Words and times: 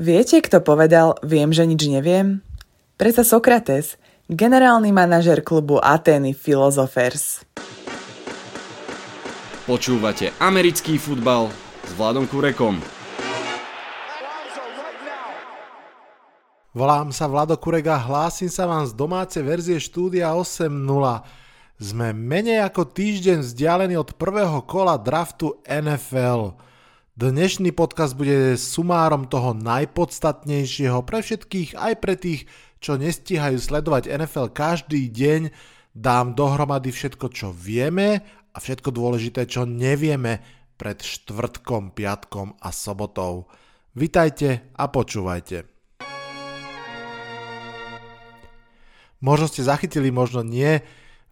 Viete, 0.00 0.40
kto 0.40 0.64
povedal, 0.64 1.20
viem, 1.20 1.52
že 1.52 1.68
nič 1.68 1.84
neviem? 1.84 2.40
Presa 2.96 3.28
Sokrates, 3.28 4.00
generálny 4.24 4.88
manažer 4.88 5.44
klubu 5.44 5.76
Atény 5.84 6.32
Philosophers. 6.32 7.44
Počúvate 9.68 10.32
americký 10.40 10.96
futbal 10.96 11.52
s 11.84 11.92
Vladom 11.92 12.24
Kurekom. 12.24 12.80
Volám 16.72 17.12
sa 17.12 17.28
Vlado 17.28 17.60
Kurek 17.60 17.84
a 17.92 18.00
hlásim 18.00 18.48
sa 18.48 18.64
vám 18.64 18.88
z 18.88 18.96
domácej 18.96 19.44
verzie 19.44 19.76
štúdia 19.76 20.32
8.0. 20.32 20.72
Sme 21.76 22.16
menej 22.16 22.64
ako 22.64 22.88
týždeň 22.88 23.44
vzdialení 23.44 24.00
od 24.00 24.16
prvého 24.16 24.64
kola 24.64 24.96
draftu 24.96 25.60
NFL. 25.68 26.71
Dnešný 27.12 27.76
podcast 27.76 28.16
bude 28.16 28.56
sumárom 28.56 29.28
toho 29.28 29.52
najpodstatnejšieho 29.52 31.04
pre 31.04 31.20
všetkých, 31.20 31.76
aj 31.76 31.94
pre 32.00 32.16
tých, 32.16 32.48
čo 32.80 32.96
nestíhajú 32.96 33.60
sledovať 33.60 34.08
NFL 34.08 34.48
každý 34.48 35.12
deň. 35.12 35.52
Dám 35.92 36.32
dohromady 36.32 36.88
všetko, 36.88 37.28
čo 37.28 37.52
vieme 37.52 38.24
a 38.24 38.56
všetko 38.56 38.96
dôležité, 38.96 39.44
čo 39.44 39.68
nevieme 39.68 40.40
pred 40.80 41.04
štvrtkom, 41.04 41.92
piatkom 41.92 42.56
a 42.56 42.72
sobotou. 42.72 43.44
Vitajte 43.92 44.72
a 44.72 44.88
počúvajte. 44.88 45.68
Možno 49.20 49.52
ste 49.52 49.68
zachytili, 49.68 50.08
možno 50.08 50.40
nie. 50.40 50.80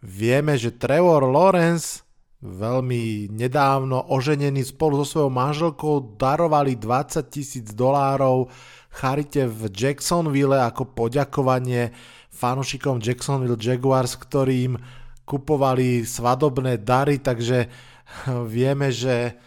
Vieme, 0.05 0.61
že 0.61 0.77
Trevor 0.77 1.25
Lawrence 1.25 2.05
veľmi 2.41 3.29
nedávno 3.29 4.09
oženení 4.09 4.65
spolu 4.65 5.05
so 5.05 5.05
svojou 5.05 5.31
manželkou 5.31 6.17
darovali 6.17 6.73
20 6.73 7.29
tisíc 7.29 7.69
dolárov 7.77 8.49
charite 8.89 9.45
v 9.45 9.69
Jacksonville 9.69 10.57
ako 10.57 10.89
poďakovanie 10.97 11.93
fanušikom 12.33 12.97
Jacksonville 12.97 13.61
Jaguars, 13.61 14.17
ktorým 14.17 14.75
kupovali 15.23 16.01
svadobné 16.01 16.81
dary, 16.81 17.21
takže 17.21 17.69
vieme, 18.53 18.89
že 18.89 19.37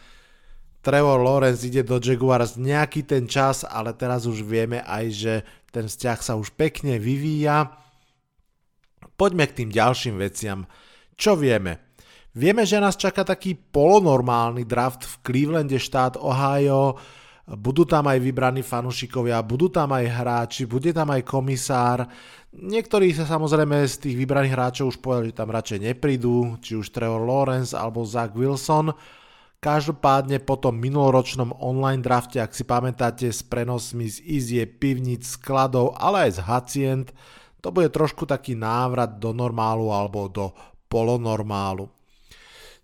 Trevor 0.84 1.18
Lawrence 1.24 1.64
ide 1.64 1.82
do 1.82 1.96
Jaguars 1.96 2.60
nejaký 2.60 3.08
ten 3.08 3.24
čas, 3.24 3.64
ale 3.66 3.96
teraz 3.96 4.28
už 4.28 4.44
vieme 4.44 4.84
aj, 4.84 5.04
že 5.10 5.34
ten 5.72 5.88
vzťah 5.88 6.18
sa 6.20 6.32
už 6.36 6.52
pekne 6.54 7.00
vyvíja. 7.00 7.72
Poďme 9.16 9.48
k 9.48 9.64
tým 9.64 9.70
ďalším 9.72 10.20
veciam. 10.20 10.68
Čo 11.16 11.40
vieme? 11.40 11.93
Vieme, 12.34 12.66
že 12.66 12.82
nás 12.82 12.98
čaká 12.98 13.22
taký 13.22 13.54
polonormálny 13.54 14.66
draft 14.66 15.06
v 15.06 15.14
Clevelande, 15.22 15.78
štát 15.78 16.18
Ohio. 16.18 16.98
Budú 17.46 17.86
tam 17.86 18.10
aj 18.10 18.18
vybraní 18.18 18.66
fanúšikovia, 18.66 19.38
budú 19.46 19.70
tam 19.70 19.94
aj 19.94 20.06
hráči, 20.10 20.66
bude 20.66 20.90
tam 20.90 21.14
aj 21.14 21.22
komisár. 21.22 22.02
Niektorí 22.50 23.14
sa 23.14 23.22
samozrejme 23.22 23.86
z 23.86 23.96
tých 24.02 24.16
vybraných 24.18 24.50
hráčov 24.50 24.90
už 24.90 24.98
povedali, 24.98 25.30
že 25.30 25.38
tam 25.38 25.54
radšej 25.54 25.78
neprídu, 25.78 26.58
či 26.58 26.74
už 26.74 26.90
Trevor 26.90 27.22
Lawrence 27.22 27.70
alebo 27.70 28.02
Zach 28.02 28.34
Wilson. 28.34 28.90
Každopádne 29.62 30.42
po 30.42 30.58
tom 30.58 30.74
minuloročnom 30.74 31.54
online 31.62 32.02
drafte, 32.02 32.42
ak 32.42 32.50
si 32.50 32.66
pamätáte, 32.66 33.30
s 33.30 33.46
prenosmi 33.46 34.10
z 34.10 34.18
izie, 34.26 34.66
pivnic, 34.66 35.22
skladov, 35.22 35.94
ale 36.02 36.26
aj 36.26 36.30
z 36.34 36.40
hacient, 36.50 37.06
to 37.62 37.70
bude 37.70 37.94
trošku 37.94 38.26
taký 38.26 38.58
návrat 38.58 39.22
do 39.22 39.30
normálu 39.30 39.94
alebo 39.94 40.26
do 40.26 40.50
polonormálu. 40.90 42.03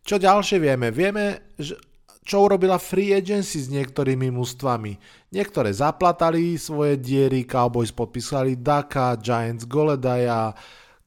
Čo 0.01 0.17
ďalšie 0.17 0.59
vieme? 0.59 0.89
Vieme, 0.91 1.55
že 1.61 1.77
čo 2.21 2.47
urobila 2.47 2.77
free 2.77 3.17
agency 3.17 3.59
s 3.59 3.73
niektorými 3.73 4.31
mústvami. 4.31 4.95
Niektoré 5.35 5.73
zaplatali 5.73 6.55
svoje 6.61 7.01
diery, 7.01 7.49
Cowboys 7.49 7.91
podpísali 7.91 8.61
Daka, 8.61 9.19
Giants 9.19 9.65
Goledaya, 9.67 10.53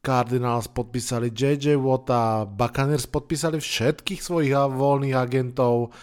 Cardinals 0.03 0.67
podpísali 0.67 1.31
JJ 1.31 1.79
Watta, 1.79 2.43
Buccaneers 2.43 3.07
podpísali 3.07 3.63
všetkých 3.63 4.19
svojich 4.19 4.51
voľných 4.51 5.15
agentov. 5.15 5.95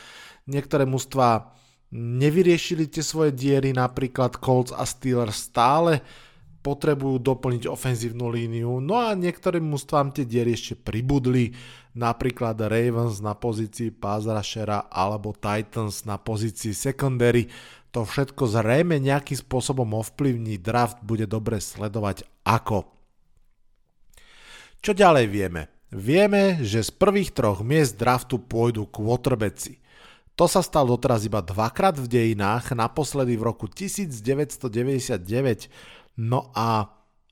Niektoré 0.48 0.88
mústva 0.88 1.52
nevyriešili 1.92 2.88
tie 2.88 3.04
svoje 3.04 3.36
diery, 3.36 3.76
napríklad 3.76 4.40
Colts 4.40 4.72
a 4.72 4.88
Steelers 4.88 5.52
stále 5.52 6.00
potrebujú 6.60 7.16
doplniť 7.20 7.68
ofenzívnu 7.68 8.28
líniu, 8.28 8.80
no 8.84 9.00
a 9.00 9.16
niektorým 9.16 9.64
mústvám 9.64 10.12
tie 10.12 10.28
diery 10.28 10.52
ešte 10.52 10.76
pribudli 10.76 11.56
napríklad 11.96 12.60
Ravens 12.60 13.24
na 13.24 13.34
pozícii 13.34 13.90
pass 13.90 14.28
rushera 14.28 14.86
alebo 14.92 15.34
Titans 15.34 16.04
na 16.04 16.20
pozícii 16.20 16.76
secondary. 16.76 17.48
To 17.90 18.06
všetko 18.06 18.46
zrejme 18.46 19.02
nejakým 19.02 19.40
spôsobom 19.40 19.98
ovplyvní 19.98 20.62
draft, 20.62 21.02
bude 21.02 21.26
dobre 21.26 21.58
sledovať 21.58 22.22
ako. 22.46 22.86
Čo 24.80 24.94
ďalej 24.94 25.26
vieme? 25.26 25.66
Vieme, 25.90 26.62
že 26.62 26.86
z 26.86 26.94
prvých 26.94 27.34
troch 27.34 27.66
miest 27.66 27.98
draftu 27.98 28.38
pôjdu 28.38 28.86
quarterbacki. 28.86 29.82
To 30.38 30.46
sa 30.48 30.64
stalo 30.64 30.96
doteraz 30.96 31.28
iba 31.28 31.44
dvakrát 31.44 32.00
v 32.00 32.08
dejinách, 32.08 32.72
naposledy 32.72 33.36
v 33.36 33.44
roku 33.44 33.68
1999. 33.68 35.68
No 36.20 36.52
a 36.52 36.84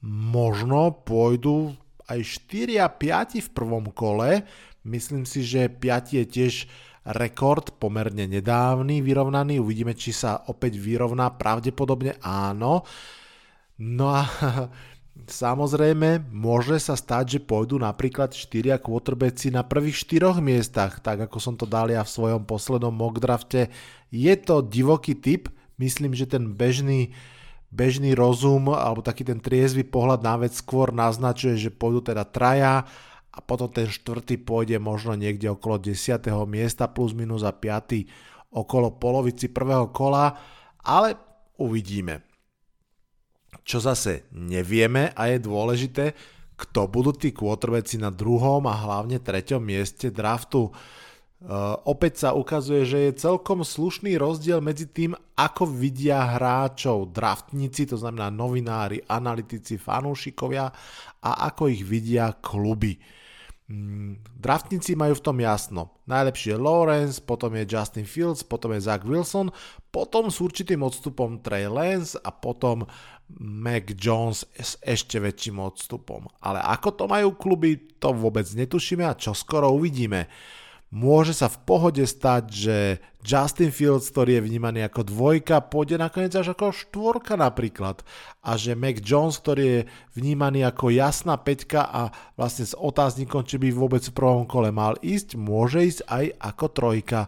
možno 0.08 1.04
pôjdu 1.04 1.76
aj 2.08 2.24
4 2.48 2.80
a 2.80 2.88
5 2.88 3.44
v 3.44 3.50
prvom 3.52 3.92
kole. 3.92 4.48
Myslím 4.88 5.28
si, 5.28 5.44
že 5.44 5.68
5 5.68 6.16
je 6.16 6.24
tiež 6.24 6.54
rekord 7.04 7.76
pomerne 7.76 8.24
nedávny, 8.24 9.04
vyrovnaný. 9.04 9.60
Uvidíme, 9.60 9.92
či 9.92 10.16
sa 10.16 10.40
opäť 10.48 10.80
vyrovná. 10.80 11.28
Pravdepodobne 11.36 12.16
áno. 12.24 12.88
No 13.76 14.06
a 14.08 14.24
Samozrejme, 15.26 16.30
môže 16.30 16.78
sa 16.78 16.94
stať, 16.94 17.36
že 17.36 17.40
pôjdu 17.42 17.74
napríklad 17.74 18.30
4 18.30 18.78
quarterbacki 18.78 19.50
na 19.50 19.66
prvých 19.66 20.06
4 20.06 20.38
miestach, 20.38 21.02
tak 21.02 21.26
ako 21.26 21.42
som 21.42 21.54
to 21.58 21.66
dal 21.66 21.90
ja 21.90 22.06
v 22.06 22.14
svojom 22.14 22.46
poslednom 22.46 22.94
mock 22.94 23.18
drafte. 23.18 23.66
Je 24.14 24.30
to 24.38 24.62
divoký 24.62 25.18
typ, 25.18 25.50
myslím, 25.82 26.14
že 26.14 26.30
ten 26.30 26.54
bežný 26.54 27.18
bežný 27.68 28.16
rozum 28.16 28.72
alebo 28.72 29.04
taký 29.04 29.28
ten 29.28 29.40
triezvy 29.40 29.84
pohľad 29.84 30.20
na 30.24 30.34
vec 30.40 30.56
skôr 30.56 30.92
naznačuje, 30.92 31.60
že 31.60 31.70
pôjdu 31.74 32.12
teda 32.12 32.24
traja 32.24 32.88
a 33.28 33.38
potom 33.44 33.68
ten 33.68 33.86
štvrtý 33.86 34.40
pôjde 34.42 34.80
možno 34.80 35.14
niekde 35.14 35.52
okolo 35.52 35.78
10. 35.78 36.24
miesta 36.48 36.88
plus 36.88 37.12
minus 37.12 37.44
a 37.44 37.52
5. 37.52 38.56
okolo 38.56 38.96
polovici 38.96 39.52
prvého 39.52 39.92
kola, 39.92 40.32
ale 40.82 41.14
uvidíme. 41.60 42.24
Čo 43.62 43.84
zase 43.84 44.28
nevieme 44.32 45.12
a 45.12 45.28
je 45.28 45.38
dôležité, 45.44 46.16
kto 46.58 46.90
budú 46.90 47.14
tí 47.14 47.30
quarterbacki 47.30 48.00
na 48.02 48.10
druhom 48.10 48.64
a 48.66 48.74
hlavne 48.74 49.22
treťom 49.22 49.62
mieste 49.62 50.10
draftu. 50.10 50.72
Uh, 51.38 51.78
opäť 51.86 52.26
sa 52.26 52.34
ukazuje, 52.34 52.82
že 52.82 52.98
je 52.98 53.22
celkom 53.22 53.62
slušný 53.62 54.18
rozdiel 54.18 54.58
medzi 54.58 54.90
tým, 54.90 55.14
ako 55.38 55.70
vidia 55.70 56.34
hráčov 56.34 57.14
draftníci, 57.14 57.86
to 57.86 57.94
znamená 57.94 58.26
novinári, 58.26 58.98
analytici, 59.06 59.78
fanúšikovia 59.78 60.66
a 61.22 61.30
ako 61.46 61.70
ich 61.70 61.86
vidia 61.86 62.34
kluby. 62.42 62.98
Mm, 63.70 64.18
draftníci 64.34 64.98
majú 64.98 65.14
v 65.14 65.24
tom 65.30 65.38
jasno. 65.38 65.94
Najlepší 66.10 66.56
je 66.56 66.58
Lawrence, 66.58 67.22
potom 67.22 67.54
je 67.54 67.70
Justin 67.70 68.08
Fields, 68.08 68.42
potom 68.42 68.74
je 68.74 68.82
Zach 68.82 69.06
Wilson, 69.06 69.54
potom 69.94 70.34
s 70.34 70.42
určitým 70.42 70.82
odstupom 70.82 71.38
Trey 71.38 71.70
Lance 71.70 72.18
a 72.18 72.34
potom 72.34 72.82
Mac 73.38 73.94
Jones 73.94 74.48
s 74.56 74.74
ešte 74.80 75.20
väčším 75.20 75.60
odstupom. 75.60 76.26
Ale 76.42 76.64
ako 76.64 76.98
to 76.98 77.04
majú 77.06 77.36
kluby, 77.38 77.78
to 78.00 78.10
vôbec 78.10 78.48
netušíme 78.48 79.06
a 79.06 79.14
čo 79.14 79.36
skoro 79.38 79.70
uvidíme. 79.70 80.26
Môže 80.88 81.36
sa 81.36 81.52
v 81.52 81.60
pohode 81.68 82.00
stať, 82.00 82.44
že 82.48 82.76
Justin 83.20 83.68
Fields, 83.68 84.08
ktorý 84.08 84.40
je 84.40 84.46
vnímaný 84.48 84.88
ako 84.88 85.04
dvojka, 85.04 85.68
pôjde 85.68 86.00
nakoniec 86.00 86.32
až 86.32 86.56
ako 86.56 86.72
štvorka 86.72 87.36
napríklad. 87.36 88.00
A 88.40 88.56
že 88.56 88.72
Mac 88.72 89.04
Jones, 89.04 89.36
ktorý 89.36 89.64
je 89.68 89.80
vnímaný 90.16 90.64
ako 90.64 90.88
jasná 90.88 91.36
peťka 91.36 91.84
a 91.84 92.08
vlastne 92.40 92.64
s 92.64 92.72
otáznikom, 92.72 93.44
či 93.44 93.60
by 93.60 93.68
vôbec 93.68 94.00
v 94.00 94.16
prvom 94.16 94.48
kole 94.48 94.72
mal 94.72 94.96
ísť, 95.04 95.36
môže 95.36 95.84
ísť 95.84 96.00
aj 96.08 96.24
ako 96.40 96.66
trojka. 96.72 97.20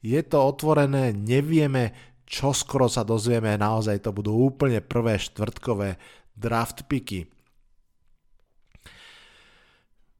Je 0.00 0.20
to 0.24 0.40
otvorené, 0.40 1.12
nevieme, 1.12 1.92
čo 2.24 2.56
skoro 2.56 2.88
sa 2.88 3.04
dozvieme, 3.04 3.60
naozaj 3.60 4.08
to 4.08 4.16
budú 4.16 4.32
úplne 4.32 4.80
prvé 4.80 5.20
štvrtkové 5.20 6.00
draft 6.32 6.88
picky. 6.88 7.28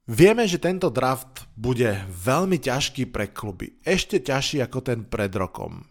Vieme, 0.02 0.50
že 0.50 0.58
tento 0.58 0.90
draft 0.90 1.46
bude 1.54 1.94
veľmi 2.10 2.58
ťažký 2.58 3.14
pre 3.14 3.30
kluby, 3.30 3.78
ešte 3.86 4.18
ťažší 4.18 4.58
ako 4.58 4.82
ten 4.82 5.06
pred 5.06 5.30
rokom. 5.30 5.86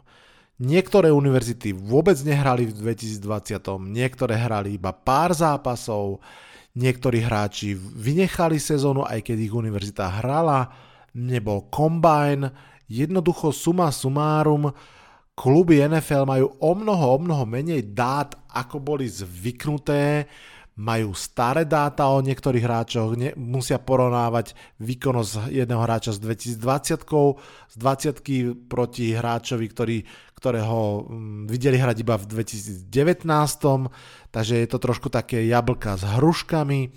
Niektoré 0.60 1.16
univerzity 1.16 1.72
vôbec 1.72 2.20
nehrali 2.28 2.68
v 2.68 2.76
2020, 2.76 3.64
niektoré 3.88 4.36
hrali 4.36 4.76
iba 4.76 4.92
pár 4.92 5.32
zápasov, 5.32 6.20
niektorí 6.76 7.24
hráči 7.24 7.72
vynechali 7.80 8.60
sezónu, 8.60 9.08
aj 9.08 9.32
keď 9.32 9.38
ich 9.48 9.56
univerzita 9.56 10.20
hrala, 10.20 10.68
nebol 11.16 11.72
kombine, 11.72 12.52
jednoducho 12.92 13.56
suma 13.56 13.96
sumárum, 13.96 14.76
kluby 15.40 15.88
NFL 15.88 16.28
majú 16.28 16.52
o 16.60 16.72
mnoho, 16.76 17.06
o 17.16 17.18
mnoho 17.24 17.44
menej 17.48 17.96
dát, 17.96 18.36
ako 18.52 18.84
boli 18.84 19.08
zvyknuté, 19.08 20.28
majú 20.82 21.14
staré 21.14 21.70
dáta 21.70 22.10
o 22.10 22.26
niektorých 22.26 22.66
hráčoch, 22.66 23.14
ne, 23.14 23.30
musia 23.38 23.78
porovnávať 23.78 24.58
výkonnosť 24.82 25.54
jedného 25.54 25.82
hráča 25.86 26.18
s 26.18 26.20
2020 26.20 27.06
z 27.70 27.76
20 27.78 28.66
proti 28.66 29.14
hráčovi, 29.14 29.66
ktorý, 29.70 29.98
ktorého 30.34 31.06
mm, 31.06 31.46
videli 31.46 31.78
hrať 31.78 31.98
iba 32.02 32.18
v 32.18 32.26
2019, 32.26 32.90
takže 34.34 34.54
je 34.58 34.68
to 34.68 34.78
trošku 34.82 35.14
také 35.14 35.46
jablka 35.46 36.02
s 36.02 36.04
hruškami. 36.18 36.90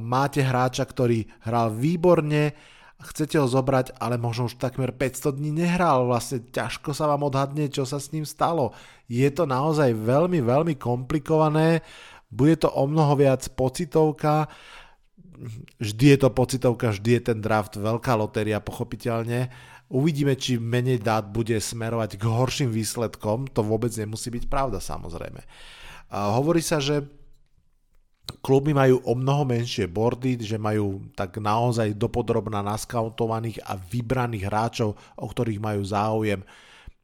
Máte 0.00 0.40
hráča, 0.40 0.88
ktorý 0.88 1.28
hral 1.44 1.68
výborne, 1.74 2.56
chcete 2.96 3.36
ho 3.36 3.44
zobrať, 3.44 4.00
ale 4.00 4.16
možno 4.16 4.48
už 4.48 4.56
takmer 4.56 4.88
500 4.94 5.36
dní 5.36 5.52
nehral, 5.52 6.08
vlastne 6.08 6.40
ťažko 6.40 6.96
sa 6.96 7.04
vám 7.12 7.28
odhadne, 7.28 7.68
čo 7.68 7.84
sa 7.84 8.00
s 8.00 8.08
ním 8.16 8.24
stalo. 8.24 8.72
Je 9.04 9.28
to 9.28 9.44
naozaj 9.44 9.92
veľmi, 9.92 10.40
veľmi 10.40 10.80
komplikované, 10.80 11.84
bude 12.30 12.56
to 12.58 12.68
o 12.70 12.84
mnoho 12.90 13.14
viac 13.16 13.46
pocitovka, 13.54 14.50
vždy 15.78 16.04
je 16.16 16.18
to 16.18 16.28
pocitovka, 16.32 16.90
vždy 16.90 17.10
je 17.20 17.22
ten 17.32 17.38
draft 17.38 17.76
veľká 17.76 18.12
lotéria, 18.16 18.62
pochopiteľne. 18.62 19.52
Uvidíme, 19.86 20.34
či 20.34 20.58
menej 20.58 20.98
dát 20.98 21.30
bude 21.30 21.54
smerovať 21.54 22.18
k 22.18 22.24
horším 22.26 22.70
výsledkom, 22.74 23.46
to 23.46 23.62
vôbec 23.62 23.94
nemusí 23.94 24.34
byť 24.34 24.50
pravda 24.50 24.82
samozrejme. 24.82 25.38
A 26.10 26.34
hovorí 26.34 26.58
sa, 26.58 26.82
že 26.82 27.06
kluby 28.42 28.74
majú 28.74 28.98
o 29.06 29.14
mnoho 29.14 29.46
menšie 29.46 29.86
bordy, 29.86 30.42
že 30.42 30.58
majú 30.58 31.06
tak 31.14 31.38
naozaj 31.38 31.94
dopodrobná 31.94 32.58
naskautovaných 32.66 33.62
a 33.62 33.78
vybraných 33.78 34.46
hráčov, 34.50 34.98
o 34.98 35.26
ktorých 35.30 35.62
majú 35.62 35.82
záujem 35.86 36.42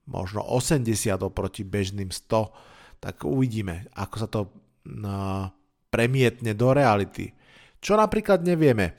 možno 0.03 0.43
80 0.43 0.91
oproti 1.23 1.63
bežným 1.63 2.11
100, 2.11 2.51
tak 2.99 3.23
uvidíme, 3.23 3.87
ako 3.95 4.17
sa 4.19 4.27
to 4.27 4.51
premietne 5.93 6.53
do 6.55 6.69
reality. 6.75 7.35
Čo 7.83 7.99
napríklad 7.99 8.43
nevieme? 8.47 8.95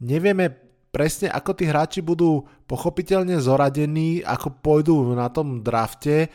Nevieme 0.00 0.52
presne, 0.92 1.28
ako 1.28 1.56
tí 1.56 1.68
hráči 1.68 2.00
budú 2.00 2.44
pochopiteľne 2.68 3.36
zoradení, 3.40 4.24
ako 4.24 4.60
pôjdu 4.60 5.16
na 5.16 5.28
tom 5.32 5.60
drafte. 5.60 6.28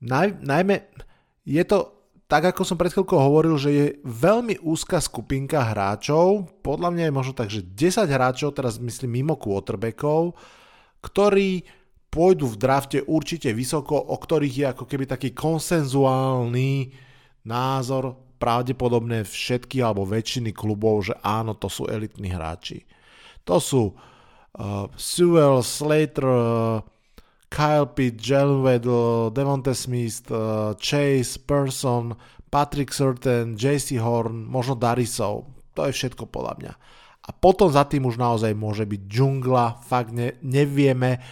Naj, 0.00 0.40
najmä 0.40 0.88
je 1.44 1.64
to 1.64 2.02
tak 2.32 2.48
ako 2.48 2.64
som 2.64 2.80
pred 2.80 2.88
chvíľkou 2.88 3.20
hovoril, 3.20 3.60
že 3.60 3.70
je 3.76 3.86
veľmi 4.08 4.64
úzka 4.64 5.04
skupinka 5.04 5.68
hráčov, 5.68 6.48
podľa 6.64 6.88
mňa 6.88 7.04
je 7.04 7.12
možno 7.12 7.36
tak, 7.36 7.52
že 7.52 7.60
10 7.60 8.08
hráčov, 8.08 8.56
teraz 8.56 8.80
myslím 8.80 9.20
mimo 9.20 9.36
quarterbackov, 9.36 10.32
ktorí 11.04 11.68
pôjdu 12.08 12.48
v 12.48 12.56
drafte 12.56 13.04
určite 13.04 13.52
vysoko, 13.52 14.00
o 14.00 14.16
ktorých 14.16 14.54
je 14.56 14.66
ako 14.72 14.84
keby 14.88 15.04
taký 15.12 15.36
konsenzuálny 15.36 16.96
názor 17.44 18.21
pravdepodobne 18.42 19.22
všetky 19.22 19.78
alebo 19.78 20.02
väčšiny 20.02 20.50
klubov, 20.50 21.06
že 21.06 21.14
áno, 21.22 21.54
to 21.54 21.70
sú 21.70 21.86
elitní 21.86 22.34
hráči. 22.34 22.82
To 23.46 23.62
sú 23.62 23.94
uh, 23.94 24.90
Sewell, 24.98 25.62
Slater, 25.62 26.26
uh, 26.26 26.82
Kyle 27.46 27.86
Pitt, 27.86 28.18
Jalen 28.18 28.66
Waddle, 28.66 29.30
Devonta 29.30 29.70
Smith, 29.78 30.26
uh, 30.34 30.74
Chase, 30.74 31.38
Person, 31.38 32.18
Patrick 32.50 32.90
Surtain, 32.90 33.54
JC 33.54 34.02
Horn, 34.02 34.42
možno 34.50 34.74
Darisov. 34.74 35.46
To 35.78 35.86
je 35.86 35.94
všetko 35.94 36.26
podľa 36.26 36.54
mňa. 36.58 36.72
A 37.22 37.30
potom 37.30 37.70
za 37.70 37.86
tým 37.86 38.04
už 38.10 38.18
naozaj 38.18 38.50
môže 38.58 38.82
byť 38.82 39.00
džungla, 39.06 39.86
fakt 39.86 40.10
ne, 40.10 40.34
nevieme, 40.42 41.22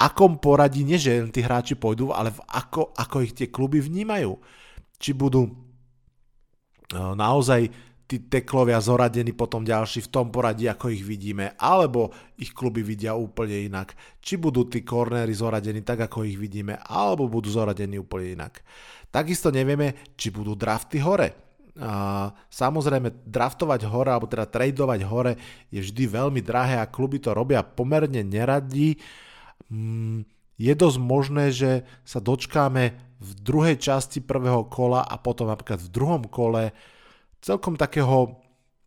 akom 0.00 0.40
poradí, 0.40 0.82
nie 0.82 0.98
že 0.98 1.20
tí 1.30 1.44
hráči 1.44 1.78
pôjdu, 1.78 2.10
ale 2.10 2.34
v 2.34 2.40
ako, 2.48 2.96
ako 2.96 3.16
ich 3.22 3.36
tie 3.36 3.52
kluby 3.52 3.78
vnímajú. 3.78 4.34
Či 4.98 5.14
budú 5.14 5.61
naozaj 6.92 7.72
tí 8.12 8.28
teklovia 8.28 8.76
zoradení 8.76 9.32
potom 9.32 9.64
ďalší 9.64 10.04
v 10.04 10.12
tom 10.12 10.28
poradí, 10.28 10.68
ako 10.68 10.92
ich 10.92 11.00
vidíme, 11.00 11.56
alebo 11.56 12.12
ich 12.36 12.52
kluby 12.52 12.84
vidia 12.84 13.16
úplne 13.16 13.64
inak. 13.64 13.96
Či 14.20 14.36
budú 14.36 14.68
tí 14.68 14.84
kornéry 14.84 15.32
zoradení 15.32 15.80
tak, 15.80 16.04
ako 16.04 16.28
ich 16.28 16.36
vidíme, 16.36 16.76
alebo 16.84 17.24
budú 17.24 17.48
zoradení 17.48 17.96
úplne 17.96 18.36
inak. 18.36 18.60
Takisto 19.08 19.48
nevieme, 19.48 20.12
či 20.12 20.28
budú 20.28 20.52
drafty 20.52 21.00
hore. 21.00 21.32
A 21.80 22.28
samozrejme, 22.52 23.24
draftovať 23.24 23.88
hore, 23.88 24.12
alebo 24.12 24.28
teda 24.28 24.44
tradovať 24.44 25.00
hore 25.08 25.32
je 25.72 25.80
vždy 25.80 26.04
veľmi 26.04 26.44
drahé 26.44 26.76
a 26.76 26.92
kluby 26.92 27.16
to 27.16 27.32
robia 27.32 27.64
pomerne 27.64 28.20
neradi. 28.20 28.92
Mm, 29.72 30.28
je 30.62 30.72
dosť 30.78 30.98
možné, 31.02 31.50
že 31.50 31.82
sa 32.06 32.22
dočkáme 32.22 32.94
v 33.18 33.30
druhej 33.42 33.78
časti 33.82 34.22
prvého 34.22 34.66
kola 34.70 35.02
a 35.02 35.18
potom 35.18 35.50
napríklad 35.50 35.82
v 35.82 35.90
druhom 35.90 36.22
kole 36.30 36.70
celkom 37.42 37.74
takého 37.74 38.38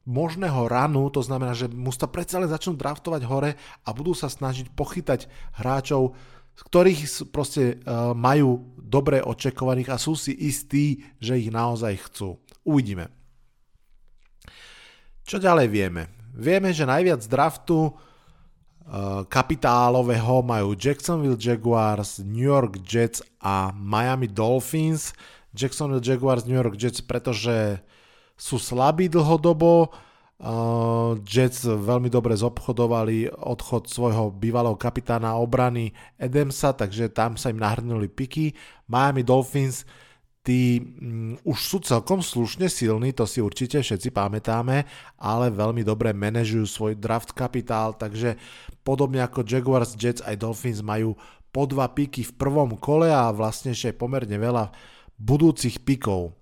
možného 0.06 0.70
ranu, 0.70 1.10
to 1.12 1.20
znamená, 1.20 1.58
že 1.58 1.68
musia 1.68 2.08
predsa 2.08 2.40
len 2.40 2.48
začnú 2.48 2.78
draftovať 2.78 3.22
hore 3.26 3.52
a 3.58 3.90
budú 3.92 4.14
sa 4.14 4.30
snažiť 4.32 4.72
pochytať 4.72 5.28
hráčov, 5.60 6.14
z 6.56 6.62
ktorých 6.72 7.00
proste 7.34 7.64
uh, 7.84 8.14
majú 8.16 8.72
dobre 8.80 9.20
očekovaných 9.20 9.92
a 9.92 10.00
sú 10.00 10.16
si 10.16 10.32
istí, 10.32 11.04
že 11.20 11.42
ich 11.42 11.52
naozaj 11.52 12.08
chcú. 12.08 12.40
Uvidíme. 12.64 13.12
Čo 15.26 15.42
ďalej 15.42 15.68
vieme? 15.74 16.08
Vieme, 16.38 16.70
že 16.70 16.86
najviac 16.86 17.26
draftu 17.26 17.98
kapitálového 19.26 20.46
majú 20.46 20.78
Jacksonville 20.78 21.42
Jaguars, 21.42 22.22
New 22.22 22.46
York 22.46 22.86
Jets 22.86 23.26
a 23.42 23.74
Miami 23.74 24.30
Dolphins. 24.30 25.14
Jacksonville 25.56 26.04
Jaguars, 26.04 26.44
New 26.46 26.54
York 26.54 26.76
Jets, 26.76 27.02
pretože 27.02 27.80
sú 28.36 28.60
slabí 28.60 29.08
dlhodobo. 29.08 29.90
Uh, 30.36 31.16
Jets 31.24 31.64
veľmi 31.64 32.12
dobre 32.12 32.36
zobchodovali 32.36 33.32
odchod 33.32 33.88
svojho 33.88 34.36
bývalého 34.36 34.76
kapitána 34.76 35.40
obrany 35.40 35.96
Edemsa, 36.20 36.76
takže 36.76 37.08
tam 37.08 37.40
sa 37.40 37.56
im 37.56 37.64
nahrnuli 37.64 38.12
piky. 38.12 38.52
Miami 38.92 39.24
Dolphins 39.24 39.88
tí 40.46 40.78
um, 40.78 41.34
už 41.42 41.58
sú 41.58 41.78
celkom 41.82 42.22
slušne 42.22 42.70
silní, 42.70 43.18
to 43.18 43.26
si 43.26 43.42
určite 43.42 43.82
všetci 43.82 44.14
pamätáme, 44.14 44.86
ale 45.18 45.50
veľmi 45.50 45.82
dobre 45.82 46.14
manažujú 46.14 46.66
svoj 46.70 46.94
draft 46.94 47.34
kapitál, 47.34 47.98
takže 47.98 48.38
podobne 48.86 49.26
ako 49.26 49.42
Jaguars, 49.42 49.98
Jets 49.98 50.22
aj 50.22 50.38
Dolphins 50.38 50.86
majú 50.86 51.18
po 51.50 51.66
dva 51.66 51.90
piky 51.90 52.22
v 52.22 52.36
prvom 52.38 52.78
kole 52.78 53.10
a 53.10 53.34
vlastne 53.34 53.74
ešte 53.74 53.98
pomerne 53.98 54.38
veľa 54.38 54.70
budúcich 55.18 55.82
pikov. 55.82 56.38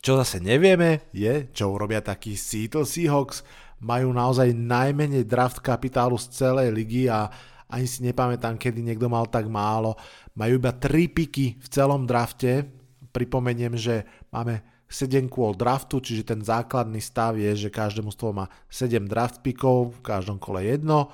Čo 0.00 0.18
zase 0.18 0.40
nevieme 0.40 1.12
je, 1.12 1.52
čo 1.52 1.70
urobia 1.70 2.00
takí 2.00 2.34
Seattle 2.34 2.88
Seahawks. 2.88 3.44
Majú 3.82 4.14
naozaj 4.14 4.54
najmenej 4.54 5.26
draft 5.26 5.58
kapitálu 5.58 6.14
z 6.14 6.30
celej 6.30 6.70
ligy 6.70 7.10
a 7.10 7.26
ani 7.72 7.86
si 7.88 8.04
nepamätám, 8.06 8.60
kedy 8.60 8.84
niekto 8.84 9.08
mal 9.08 9.26
tak 9.26 9.48
málo. 9.48 9.98
Majú 10.32 10.58
iba 10.58 10.72
3 10.72 11.12
piky 11.12 11.60
v 11.60 11.66
celom 11.68 12.08
drafte. 12.08 12.68
Pripomeniem, 13.12 13.76
že 13.76 14.08
máme 14.32 14.64
7 14.88 15.28
kôl 15.32 15.56
draftu, 15.56 16.04
čiže 16.04 16.28
ten 16.28 16.40
základný 16.44 17.00
stav 17.00 17.36
je, 17.40 17.68
že 17.68 17.72
každému 17.72 18.12
z 18.12 18.16
toho 18.16 18.32
má 18.36 18.46
7 18.68 19.08
draft 19.08 19.40
pikov, 19.40 19.96
v 19.96 20.00
každom 20.04 20.36
kole 20.36 20.64
jedno 20.64 21.08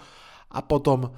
a 0.48 0.58
potom 0.64 1.12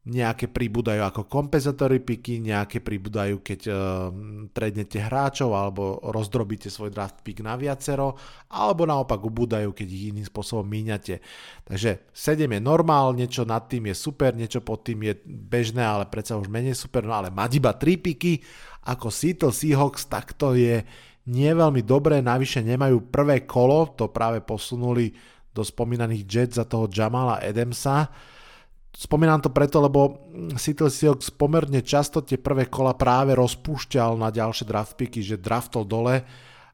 nejaké 0.00 0.48
pribúdajú 0.48 1.04
ako 1.04 1.28
kompenzatory 1.28 2.00
piky, 2.00 2.40
nejaké 2.40 2.80
pribúdajú, 2.80 3.44
keď 3.44 3.60
uh, 3.68 3.76
trednete 4.48 4.96
hráčov 4.96 5.52
alebo 5.52 6.00
rozdrobíte 6.00 6.72
svoj 6.72 6.88
draft 6.88 7.20
pick 7.20 7.44
na 7.44 7.52
viacero, 7.60 8.16
alebo 8.48 8.88
naopak 8.88 9.20
ubúdajú, 9.20 9.76
keď 9.76 9.88
ich 9.92 10.08
iným 10.16 10.24
spôsobom 10.24 10.64
míňate. 10.64 11.20
Takže 11.68 12.08
7 12.16 12.48
je 12.48 12.60
normál, 12.64 13.12
niečo 13.12 13.44
nad 13.44 13.68
tým 13.68 13.92
je 13.92 13.96
super, 14.00 14.32
niečo 14.32 14.64
pod 14.64 14.88
tým 14.88 15.04
je 15.04 15.20
bežné, 15.28 15.84
ale 15.84 16.08
predsa 16.08 16.40
už 16.40 16.48
menej 16.48 16.80
super, 16.80 17.04
no 17.04 17.12
ale 17.12 17.28
mať 17.28 17.60
iba 17.60 17.76
3 17.76 18.00
piky 18.00 18.40
ako 18.88 19.12
Seattle 19.12 19.52
Seahawks, 19.52 20.08
tak 20.08 20.32
to 20.32 20.56
je 20.56 20.80
nie 21.28 21.52
veľmi 21.52 21.84
dobré, 21.84 22.24
navyše 22.24 22.64
nemajú 22.64 23.12
prvé 23.12 23.44
kolo, 23.44 23.92
to 23.92 24.08
práve 24.08 24.40
posunuli 24.40 25.12
do 25.52 25.60
spomínaných 25.60 26.24
Jets 26.24 26.56
za 26.56 26.64
toho 26.64 26.88
Jamala 26.88 27.36
Adamsa, 27.44 28.08
Spomínam 28.90 29.38
to 29.38 29.54
preto, 29.54 29.78
lebo 29.78 30.26
Seattle 30.58 30.90
Seahawks 30.90 31.30
pomerne 31.30 31.80
často 31.80 32.26
tie 32.26 32.36
prvé 32.36 32.66
kola 32.66 32.98
práve 32.98 33.38
rozpúšťal 33.38 34.18
na 34.18 34.34
ďalšie 34.34 34.66
draft 34.66 34.98
picky, 34.98 35.22
že 35.22 35.38
draftol 35.38 35.86
dole 35.86 36.26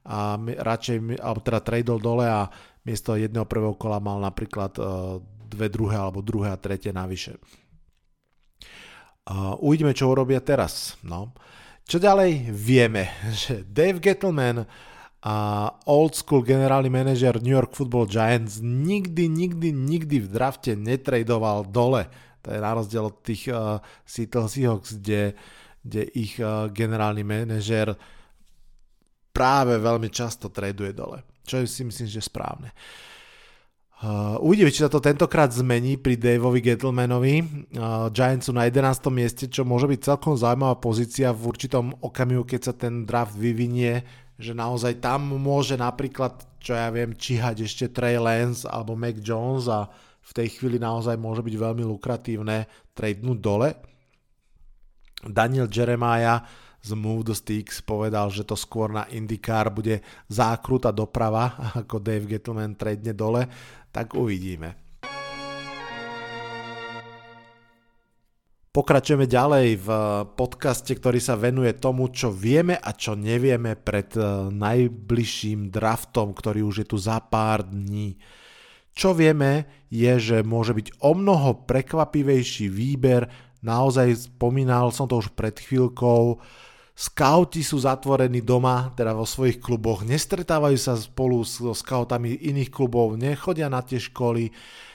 a 0.06 0.38
radšej, 0.40 1.20
alebo 1.20 1.40
teda 1.44 1.60
tradol 1.60 1.98
dole 2.00 2.24
a 2.24 2.48
miesto 2.86 3.18
jedného 3.18 3.44
prvého 3.44 3.76
kola 3.76 4.00
mal 4.00 4.22
napríklad 4.22 4.72
uh, 4.78 5.20
dve 5.46 5.66
druhé 5.68 5.98
alebo 5.98 6.24
druhé 6.24 6.54
a 6.54 6.58
tretie 6.58 6.94
navyše. 6.94 7.36
Uh, 9.26 9.58
uvidíme, 9.58 9.90
čo 9.90 10.06
urobia 10.06 10.38
teraz. 10.38 10.94
No. 11.02 11.34
Čo 11.82 11.98
ďalej? 11.98 12.50
Vieme, 12.54 13.10
že 13.42 13.66
Dave 13.66 13.98
Gettleman 13.98 14.64
a 15.24 15.68
old 15.88 16.12
school 16.14 16.44
generálny 16.44 16.92
manažer 16.92 17.40
New 17.40 17.56
York 17.56 17.72
Football 17.72 18.06
Giants 18.06 18.60
nikdy, 18.60 19.26
nikdy, 19.26 19.72
nikdy 19.72 20.22
v 20.22 20.28
drafte 20.28 20.76
netradoval 20.76 21.66
dole. 21.72 22.06
To 22.46 22.54
je 22.54 22.60
na 22.62 22.72
rozdiel 22.76 23.10
od 23.10 23.16
tých 23.26 23.50
uh, 23.50 23.82
Seattle 24.06 24.46
Seahawks, 24.46 25.02
kde, 25.02 25.34
kde 25.82 26.02
ich 26.14 26.38
uh, 26.38 26.70
generálny 26.70 27.26
manažer 27.26 27.96
práve 29.34 29.76
veľmi 29.82 30.08
často 30.14 30.48
traduje 30.48 30.94
dole. 30.94 31.26
Čo 31.42 31.66
si 31.66 31.82
myslím, 31.82 32.06
že 32.06 32.22
správne. 32.22 32.70
Uh, 33.96 34.36
uvidíme, 34.44 34.68
či 34.68 34.84
sa 34.84 34.92
to 34.92 35.00
tentokrát 35.00 35.48
zmení 35.48 35.96
pri 35.96 36.20
Daveovi 36.20 36.60
Gettlemanovi. 36.60 37.40
Uh, 37.72 38.12
Giants 38.12 38.44
sú 38.44 38.52
na 38.52 38.68
11. 38.68 39.08
mieste, 39.08 39.48
čo 39.48 39.64
môže 39.64 39.88
byť 39.88 40.00
celkom 40.04 40.36
zaujímavá 40.36 40.76
pozícia 40.76 41.32
v 41.32 41.48
určitom 41.48 41.96
okamihu, 42.04 42.44
keď 42.44 42.60
sa 42.60 42.74
ten 42.76 43.08
draft 43.08 43.32
vyvinie, 43.32 44.04
že 44.36 44.52
naozaj 44.52 45.00
tam 45.00 45.32
môže 45.36 45.80
napríklad, 45.80 46.44
čo 46.60 46.76
ja 46.76 46.92
viem, 46.92 47.16
číhať 47.16 47.64
ešte 47.64 47.88
Trey 47.88 48.20
Lance 48.20 48.68
alebo 48.68 48.92
Mac 48.92 49.20
Jones 49.20 49.68
a 49.68 49.88
v 50.26 50.32
tej 50.34 50.58
chvíli 50.58 50.76
naozaj 50.76 51.16
môže 51.16 51.40
byť 51.40 51.54
veľmi 51.56 51.84
lukratívne 51.86 52.66
tradenúť 52.92 53.38
dole. 53.38 53.68
Daniel 55.24 55.70
Jeremiah 55.70 56.44
z 56.86 56.90
Move 56.94 57.32
the 57.32 57.34
Sticks 57.34 57.82
povedal, 57.82 58.30
že 58.30 58.46
to 58.46 58.54
skôr 58.54 58.94
na 58.94 59.10
IndyCar 59.10 59.74
bude 59.74 60.04
zákruta 60.30 60.94
doprava, 60.94 61.56
ako 61.82 61.98
Dave 61.98 62.30
Gettleman 62.30 62.78
tradne 62.78 63.16
dole, 63.16 63.48
tak 63.90 64.14
uvidíme. 64.14 64.85
Pokračujeme 68.76 69.24
ďalej 69.24 69.80
v 69.80 69.88
podcaste, 70.36 70.92
ktorý 70.92 71.16
sa 71.16 71.32
venuje 71.32 71.72
tomu, 71.80 72.12
čo 72.12 72.28
vieme 72.28 72.76
a 72.76 72.92
čo 72.92 73.16
nevieme 73.16 73.72
pred 73.72 74.12
eh, 74.20 74.52
najbližším 74.52 75.72
draftom, 75.72 76.36
ktorý 76.36 76.60
už 76.60 76.84
je 76.84 76.86
tu 76.92 77.00
za 77.00 77.16
pár 77.24 77.64
dní. 77.64 78.20
Čo 78.92 79.16
vieme 79.16 79.64
je, 79.88 80.20
že 80.20 80.36
môže 80.44 80.76
byť 80.76 81.00
o 81.00 81.16
mnoho 81.16 81.64
prekvapivejší 81.64 82.68
výber, 82.68 83.32
naozaj 83.64 84.28
spomínal 84.36 84.92
som 84.92 85.08
to 85.08 85.24
už 85.24 85.32
pred 85.32 85.56
chvíľkou, 85.56 86.36
Skauti 86.96 87.60
sú 87.60 87.76
zatvorení 87.76 88.40
doma, 88.40 88.88
teda 88.96 89.12
vo 89.12 89.28
svojich 89.28 89.60
kluboch, 89.60 90.00
nestretávajú 90.00 90.80
sa 90.80 90.96
spolu 90.96 91.44
so 91.44 91.76
skautami 91.76 92.32
iných 92.40 92.72
klubov, 92.72 93.20
nechodia 93.20 93.68
na 93.68 93.84
tie 93.84 94.00
školy, 94.00 94.48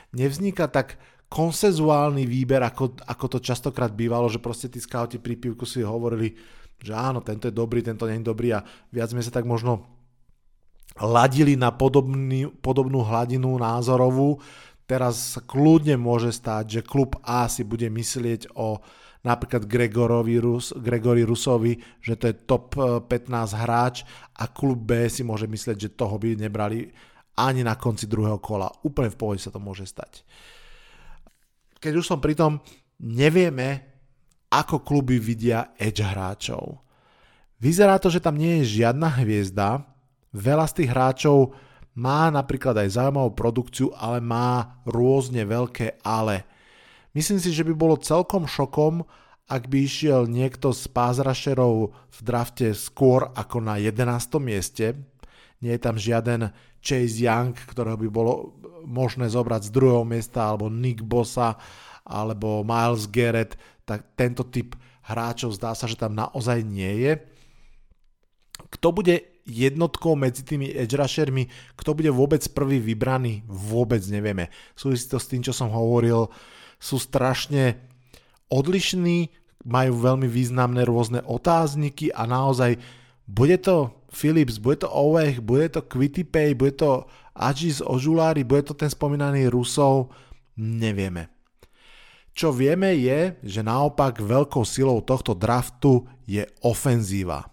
nevzniká 0.09 0.65
tak 0.65 0.97
konsenzuálny 1.31 2.27
výber, 2.27 2.59
ako, 2.59 2.99
ako 3.07 3.25
to 3.31 3.39
častokrát 3.39 3.95
bývalo, 3.95 4.27
že 4.27 4.43
proste 4.43 4.67
tí 4.67 4.83
skauti 4.83 5.15
pri 5.15 5.39
pivku 5.39 5.63
si 5.63 5.79
hovorili, 5.79 6.35
že 6.83 6.91
áno, 6.91 7.23
tento 7.23 7.47
je 7.47 7.55
dobrý, 7.55 7.79
tento 7.79 8.03
nie 8.03 8.19
je 8.19 8.27
dobrý 8.27 8.51
a 8.51 8.59
viac 8.91 9.15
sme 9.15 9.23
sa 9.23 9.31
tak 9.31 9.47
možno 9.47 9.87
ladili 10.99 11.55
na 11.55 11.71
podobný, 11.71 12.51
podobnú 12.59 12.99
hladinu 13.07 13.55
názorovú. 13.55 14.43
Teraz 14.83 15.39
sa 15.39 15.39
kľudne 15.39 15.95
môže 15.95 16.35
stať, 16.35 16.63
že 16.67 16.81
klub 16.83 17.15
A 17.23 17.47
si 17.47 17.63
bude 17.63 17.87
myslieť 17.87 18.51
o 18.59 18.83
napríklad 19.23 19.71
Gregorovi 19.71 20.35
Rus, 20.35 20.75
Gregory 20.75 21.23
Rusovi, 21.23 21.79
že 22.03 22.19
to 22.19 22.27
je 22.27 22.35
top 22.43 22.75
15 22.75 23.07
eh, 23.07 23.55
hráč 23.55 23.95
a 24.35 24.51
klub 24.51 24.83
B 24.83 25.07
si 25.07 25.23
môže 25.23 25.47
myslieť, 25.47 25.77
že 25.79 25.95
toho 25.95 26.19
by 26.19 26.35
nebrali 26.35 26.91
ani 27.39 27.63
na 27.63 27.79
konci 27.79 28.03
druhého 28.03 28.43
kola. 28.43 28.67
Úplne 28.83 29.15
v 29.15 29.19
pohode 29.21 29.39
sa 29.39 29.53
to 29.53 29.63
môže 29.63 29.87
stať 29.87 30.27
keď 31.81 31.93
už 31.97 32.05
som 32.05 32.21
pri 32.21 32.37
tom, 32.37 32.61
nevieme, 33.01 33.89
ako 34.53 34.85
kluby 34.85 35.17
vidia 35.17 35.73
edge 35.81 36.05
hráčov. 36.05 36.77
Vyzerá 37.57 37.97
to, 37.97 38.13
že 38.13 38.21
tam 38.21 38.37
nie 38.37 38.61
je 38.61 38.81
žiadna 38.83 39.09
hviezda, 39.21 39.81
veľa 40.29 40.65
z 40.69 40.73
tých 40.81 40.89
hráčov 40.93 41.57
má 41.97 42.31
napríklad 42.31 42.77
aj 42.77 42.95
zaujímavú 43.01 43.35
produkciu, 43.35 43.91
ale 43.97 44.23
má 44.23 44.79
rôzne 44.87 45.43
veľké 45.43 45.99
ale. 46.05 46.47
Myslím 47.11 47.41
si, 47.43 47.51
že 47.51 47.67
by 47.67 47.73
bolo 47.75 47.99
celkom 47.99 48.47
šokom, 48.47 49.03
ak 49.51 49.67
by 49.67 49.83
išiel 49.83 50.31
niekto 50.31 50.71
z 50.71 50.87
pázrašerov 50.87 51.91
v 51.91 52.19
drafte 52.23 52.71
skôr 52.71 53.27
ako 53.35 53.59
na 53.59 53.75
11. 53.75 54.39
mieste. 54.39 54.95
Nie 55.59 55.75
je 55.75 55.81
tam 55.83 55.99
žiaden 55.99 56.55
Chase 56.81 57.21
Young, 57.21 57.53
ktorého 57.53 57.97
by 57.97 58.09
bolo 58.09 58.57
možné 58.83 59.29
zobrať 59.29 59.69
z 59.69 59.73
druhého 59.73 60.03
miesta, 60.03 60.49
alebo 60.49 60.67
Nick 60.67 61.05
Bosa, 61.05 61.55
alebo 62.01 62.65
Miles 62.65 63.05
Garrett, 63.07 63.55
tak 63.85 64.17
tento 64.17 64.43
typ 64.49 64.73
hráčov 65.05 65.53
zdá 65.53 65.77
sa, 65.77 65.85
že 65.85 65.97
tam 65.97 66.17
naozaj 66.17 66.65
nie 66.65 67.05
je. 67.05 67.13
Kto 68.73 68.93
bude 68.93 69.31
jednotkou 69.45 70.13
medzi 70.13 70.45
tými 70.45 70.69
edge 70.69 70.93
rushermi, 70.97 71.49
kto 71.77 71.97
bude 71.97 72.09
vôbec 72.13 72.41
prvý 72.53 72.77
vybraný, 72.77 73.41
vôbec 73.49 74.01
nevieme. 74.05 74.53
Súvisí 74.77 75.09
to 75.09 75.17
s 75.17 75.29
tým, 75.29 75.41
čo 75.41 75.53
som 75.53 75.73
hovoril, 75.73 76.29
sú 76.77 76.97
strašne 77.01 77.77
odlišní, 78.49 79.33
majú 79.65 79.93
veľmi 80.01 80.25
významné 80.25 80.85
rôzne 80.85 81.21
otázniky 81.21 82.09
a 82.13 82.25
naozaj 82.25 82.81
bude 83.31 83.55
to 83.63 83.95
Philips, 84.11 84.59
bude 84.59 84.83
to 84.83 84.91
Ovech, 84.91 85.39
bude 85.39 85.71
to 85.71 85.81
Pay, 86.27 86.51
bude 86.53 86.75
to 86.75 87.07
Ažis 87.31 87.79
Ožulári, 87.79 88.43
bude 88.43 88.67
to 88.67 88.75
ten 88.75 88.91
spomínaný 88.91 89.47
Rusov, 89.47 90.11
nevieme. 90.59 91.31
Čo 92.35 92.51
vieme 92.51 92.95
je, 92.95 93.39
že 93.43 93.63
naopak 93.63 94.19
veľkou 94.19 94.63
silou 94.67 94.99
tohto 95.03 95.31
draftu 95.35 96.07
je 96.27 96.43
ofenzíva. 96.63 97.47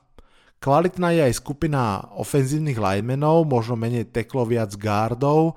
Kvalitná 0.58 1.14
je 1.14 1.22
aj 1.30 1.38
skupina 1.38 2.10
ofenzívnych 2.18 2.78
linemenov, 2.78 3.46
možno 3.46 3.78
menej 3.78 4.10
teklo 4.10 4.42
viac 4.42 4.74
gardov 4.74 5.54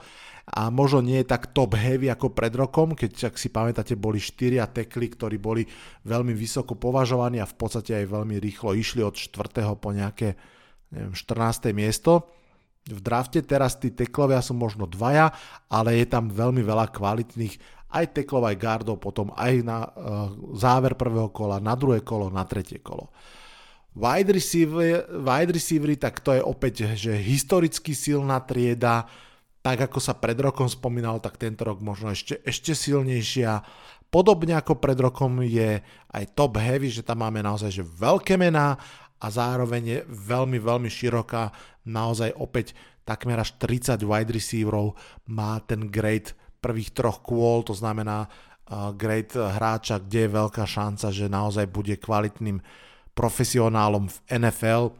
a 0.49 0.73
možno 0.73 1.05
nie 1.05 1.21
je 1.21 1.29
tak 1.29 1.53
top 1.53 1.77
heavy 1.77 2.09
ako 2.09 2.33
pred 2.33 2.51
rokom, 2.57 2.97
keď 2.97 3.29
ak 3.29 3.35
si 3.37 3.53
pamätáte, 3.53 3.93
boli 3.93 4.17
4 4.17 4.65
tekly, 4.73 5.13
ktorí 5.13 5.37
boli 5.37 5.63
veľmi 6.05 6.33
vysoko 6.33 6.73
považovaní 6.73 7.37
a 7.37 7.49
v 7.49 7.55
podstate 7.55 7.93
aj 7.93 8.05
veľmi 8.09 8.41
rýchlo 8.41 8.73
išli 8.73 9.05
od 9.05 9.13
4. 9.13 9.77
po 9.77 9.89
nejaké 9.93 10.33
neviem, 10.91 11.13
14. 11.13 11.71
miesto 11.71 12.27
v 12.89 12.99
drafte. 12.99 13.45
Teraz 13.45 13.77
tí 13.77 13.93
teklovia 13.93 14.41
sú 14.41 14.57
možno 14.57 14.89
dvaja, 14.89 15.29
ale 15.69 16.01
je 16.01 16.05
tam 16.09 16.33
veľmi 16.33 16.65
veľa 16.65 16.89
kvalitných 16.89 17.81
aj 17.91 18.05
teklov, 18.15 18.47
aj 18.47 18.57
gardov, 18.57 19.03
potom 19.03 19.35
aj 19.35 19.53
na 19.61 19.83
uh, 19.83 20.31
záver 20.55 20.95
prvého 20.95 21.27
kola, 21.29 21.59
na 21.59 21.75
druhé 21.75 21.99
kolo, 22.01 22.31
na 22.31 22.47
tretie 22.47 22.79
kolo. 22.79 23.11
Wide 23.91 24.31
receiver, 24.31 25.03
wide 25.19 25.51
receivery, 25.51 25.99
tak 25.99 26.23
to 26.23 26.31
je 26.31 26.39
opäť, 26.39 26.95
že 26.95 27.11
historicky 27.19 27.91
silná 27.91 28.39
trieda, 28.39 29.03
tak 29.61 29.77
ako 29.89 30.01
sa 30.01 30.17
pred 30.17 30.37
rokom 30.37 30.65
spomínal, 30.65 31.21
tak 31.21 31.37
tento 31.37 31.61
rok 31.61 31.81
možno 31.85 32.09
ešte, 32.09 32.41
ešte 32.41 32.73
silnejšia. 32.73 33.61
Podobne 34.09 34.57
ako 34.57 34.81
pred 34.81 34.97
rokom 34.97 35.45
je 35.45 35.79
aj 36.11 36.23
top 36.33 36.57
heavy, 36.57 36.89
že 36.89 37.05
tam 37.05 37.21
máme 37.21 37.45
naozaj 37.45 37.69
že 37.69 37.85
veľké 37.85 38.35
mená 38.35 38.75
a 39.21 39.25
zároveň 39.29 39.83
je 39.85 39.99
veľmi, 40.09 40.57
veľmi 40.57 40.89
široká, 40.89 41.53
naozaj 41.85 42.33
opäť 42.41 42.73
takmer 43.05 43.37
až 43.37 43.57
30 43.57 44.01
wide 44.01 44.33
receiverov 44.33 44.97
má 45.29 45.61
ten 45.61 45.89
grade 45.89 46.33
prvých 46.61 46.93
troch 46.93 47.25
kôl, 47.25 47.65
to 47.65 47.73
znamená 47.73 48.25
uh, 48.25 48.93
grade 48.93 49.33
hráča, 49.33 50.01
kde 50.01 50.29
je 50.29 50.35
veľká 50.37 50.65
šanca, 50.65 51.07
že 51.09 51.25
naozaj 51.29 51.65
bude 51.69 51.97
kvalitným 51.97 52.61
profesionálom 53.17 54.09
v 54.09 54.17
NFL. 54.29 54.93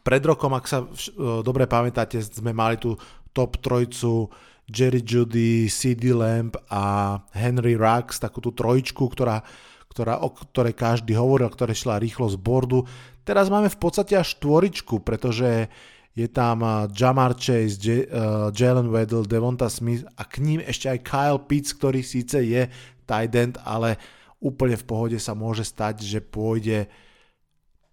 Pred 0.00 0.22
rokom, 0.24 0.56
ak 0.56 0.64
sa 0.64 0.80
uh, 0.80 1.44
dobre 1.44 1.68
pamätáte, 1.68 2.16
sme 2.24 2.56
mali 2.56 2.80
tu 2.80 2.96
top 3.32 3.58
trojcu 3.62 4.30
Jerry 4.70 5.02
Judy, 5.02 5.66
CD 5.66 6.14
Lamb 6.14 6.54
a 6.70 7.16
Henry 7.34 7.74
Rux, 7.74 8.22
takú 8.22 8.38
tú 8.38 8.54
trojčku, 8.54 9.02
ktorá 9.10 9.42
ktorá, 9.90 10.22
o 10.22 10.30
ktorej 10.30 10.78
každý 10.78 11.18
hovoril, 11.18 11.50
ktoré 11.50 11.74
šla 11.74 11.98
rýchlo 11.98 12.30
z 12.30 12.38
bordu. 12.38 12.86
Teraz 13.26 13.50
máme 13.50 13.66
v 13.66 13.78
podstate 13.82 14.14
až 14.14 14.38
štvoričku, 14.38 15.02
pretože 15.02 15.66
je 16.14 16.26
tam 16.30 16.62
uh, 16.62 16.86
Jamar 16.94 17.34
Chase, 17.34 17.74
J- 17.78 18.06
uh, 18.06 18.54
Jalen 18.54 18.90
Weddle, 18.90 19.26
Devonta 19.26 19.66
Smith 19.66 20.06
a 20.14 20.22
k 20.22 20.42
ním 20.42 20.62
ešte 20.62 20.90
aj 20.90 20.98
Kyle 21.02 21.42
Pitts, 21.42 21.74
ktorý 21.74 22.06
síce 22.06 22.38
je 22.38 22.70
tight 23.02 23.34
end, 23.34 23.58
ale 23.66 23.98
úplne 24.38 24.78
v 24.78 24.86
pohode 24.86 25.18
sa 25.18 25.34
môže 25.34 25.66
stať, 25.66 26.06
že 26.06 26.22
pôjde 26.22 26.86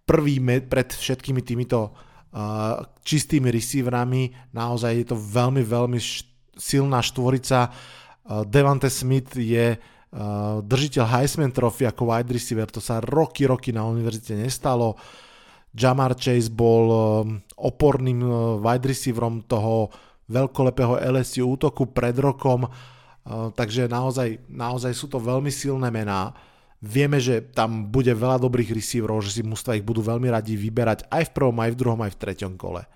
prvý 0.06 0.38
med 0.38 0.70
pred 0.70 0.88
všetkými 0.88 1.42
týmito 1.42 1.92
čistými 3.04 3.48
receiverami. 3.48 4.52
Naozaj 4.52 4.92
je 4.92 5.06
to 5.08 5.16
veľmi, 5.16 5.64
veľmi 5.64 6.00
silná 6.58 7.00
štvorica. 7.00 7.72
Devante 8.44 8.92
Smith 8.92 9.32
je 9.38 9.78
držiteľ 10.64 11.04
Heisman 11.04 11.52
Trophy 11.52 11.84
ako 11.84 12.08
wide 12.08 12.32
receiver, 12.32 12.64
to 12.68 12.80
sa 12.80 13.00
roky, 13.00 13.44
roky 13.44 13.76
na 13.76 13.84
univerzite 13.84 14.36
nestalo. 14.36 14.96
Jamar 15.76 16.16
Chase 16.16 16.48
bol 16.48 16.88
oporným 17.56 18.24
wide 18.64 18.88
receiverom 18.88 19.44
toho 19.44 19.92
veľkolepého 20.28 21.00
LSU 21.12 21.56
útoku 21.56 21.92
pred 21.92 22.16
rokom, 22.16 22.64
takže 23.52 23.84
naozaj, 23.88 24.48
naozaj 24.48 24.92
sú 24.96 25.12
to 25.12 25.20
veľmi 25.20 25.52
silné 25.52 25.92
mená. 25.92 26.32
Vieme, 26.78 27.18
že 27.18 27.42
tam 27.42 27.90
bude 27.90 28.14
veľa 28.14 28.38
dobrých 28.38 28.70
receiverov, 28.70 29.26
že 29.26 29.38
si 29.38 29.42
mústva 29.42 29.74
ich 29.74 29.82
budú 29.82 29.98
veľmi 29.98 30.30
radi 30.30 30.54
vyberať 30.54 31.10
aj 31.10 31.30
v 31.30 31.34
prvom, 31.34 31.58
aj 31.58 31.70
v 31.74 31.78
druhom, 31.78 32.00
aj 32.06 32.14
v 32.14 32.20
treťom 32.22 32.54
kole. 32.54 32.86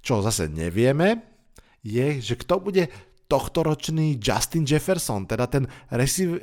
Čo 0.00 0.24
zase 0.24 0.48
nevieme, 0.48 1.20
je, 1.84 2.18
že 2.24 2.34
kto 2.40 2.64
bude 2.64 2.88
tohtoročný 3.26 4.22
Justin 4.22 4.62
Jefferson, 4.62 5.26
teda 5.26 5.50
ten 5.50 5.66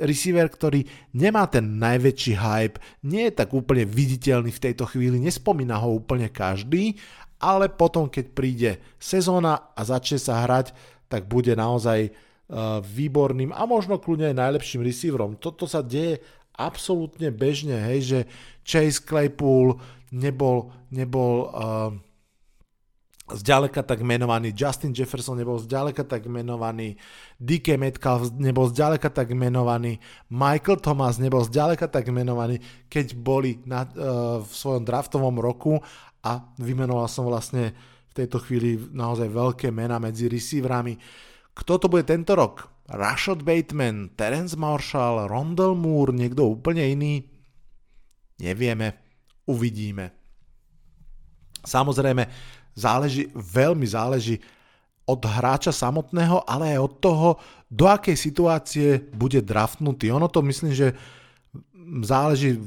receiver, 0.03 0.47
ktorý 0.51 0.83
nemá 1.15 1.47
ten 1.47 1.79
najväčší 1.79 2.33
hype, 2.35 2.77
nie 3.07 3.31
je 3.31 3.33
tak 3.39 3.55
úplne 3.55 3.87
viditeľný 3.87 4.51
v 4.51 4.63
tejto 4.69 4.83
chvíli, 4.91 5.15
nespomína 5.15 5.79
ho 5.79 5.95
úplne 5.95 6.27
každý, 6.27 6.99
ale 7.39 7.71
potom, 7.71 8.11
keď 8.11 8.25
príde 8.35 8.71
sezóna 8.99 9.71
a 9.75 9.81
začne 9.83 10.19
sa 10.19 10.43
hrať, 10.43 10.75
tak 11.07 11.27
bude 11.31 11.55
naozaj 11.55 12.11
uh, 12.11 12.83
výborným 12.83 13.55
a 13.55 13.63
možno 13.63 13.99
kľudne 13.99 14.35
aj 14.35 14.39
najlepším 14.43 14.83
receiverom. 14.83 15.39
Toto 15.39 15.63
sa 15.67 15.79
deje 15.79 16.19
absolútne 16.57 17.33
bežne, 17.33 17.77
hej, 17.77 17.99
že 18.01 18.19
Chase 18.63 19.01
Claypool 19.01 19.81
nebol, 20.13 20.69
nebol 20.93 21.49
uh, 21.49 21.91
zďaleka 23.33 23.81
tak 23.81 24.05
menovaný, 24.05 24.53
Justin 24.53 24.93
Jefferson 24.93 25.39
nebol 25.39 25.57
zďaleka 25.57 26.05
tak 26.05 26.29
menovaný, 26.29 26.99
DK 27.41 27.79
Metcalf 27.81 28.29
nebol 28.37 28.69
zďaleka 28.69 29.09
tak 29.09 29.33
menovaný, 29.33 29.97
Michael 30.29 30.83
Thomas 30.83 31.17
nebol 31.17 31.41
zďaleka 31.41 31.89
tak 31.89 32.11
menovaný, 32.13 32.61
keď 32.91 33.17
boli 33.17 33.63
na, 33.65 33.87
uh, 33.87 34.39
v 34.43 34.51
svojom 34.51 34.85
draftovom 34.85 35.39
roku 35.41 35.81
a 36.23 36.39
vymenoval 36.61 37.09
som 37.09 37.25
vlastne 37.27 37.73
v 38.13 38.13
tejto 38.13 38.37
chvíli 38.45 38.77
naozaj 38.93 39.25
veľké 39.25 39.67
mena 39.73 39.97
medzi 39.97 40.29
receiverami. 40.29 40.93
Kto 41.53 41.81
to 41.81 41.89
bude 41.89 42.05
tento 42.05 42.37
rok? 42.37 42.72
Rashad 42.89 43.47
Bateman, 43.47 44.11
Terence 44.19 44.59
Marshall, 44.59 45.31
Rondell 45.31 45.75
Moore, 45.75 46.11
niekto 46.11 46.51
úplne 46.51 46.83
iný? 46.83 47.23
Nevieme, 48.43 48.99
uvidíme. 49.47 50.11
Samozrejme, 51.63 52.27
záleží, 52.75 53.31
veľmi 53.31 53.87
záleží 53.87 54.35
od 55.07 55.19
hráča 55.23 55.71
samotného, 55.71 56.43
ale 56.43 56.75
aj 56.75 56.79
od 56.79 56.93
toho, 56.99 57.29
do 57.71 57.87
akej 57.87 58.19
situácie 58.19 58.99
bude 59.15 59.39
draftnutý. 59.39 60.11
Ono 60.11 60.27
to 60.27 60.43
myslím, 60.43 60.75
že 60.75 60.91
záleží 62.03 62.59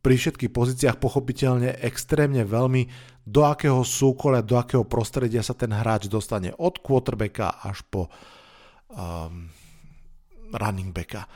pri 0.00 0.14
všetkých 0.16 0.50
pozíciách 0.50 0.96
pochopiteľne 0.98 1.78
extrémne 1.84 2.42
veľmi, 2.42 2.90
do 3.20 3.46
akého 3.46 3.84
súkolia, 3.86 4.42
do 4.42 4.58
akého 4.58 4.82
prostredia 4.82 5.44
sa 5.44 5.54
ten 5.54 5.70
hráč 5.70 6.10
dostane 6.10 6.50
od 6.56 6.82
quarterbacka 6.82 7.62
až 7.62 7.84
po 7.86 8.10
um, 8.90 9.46
running 10.54 10.90
backa 10.94 11.26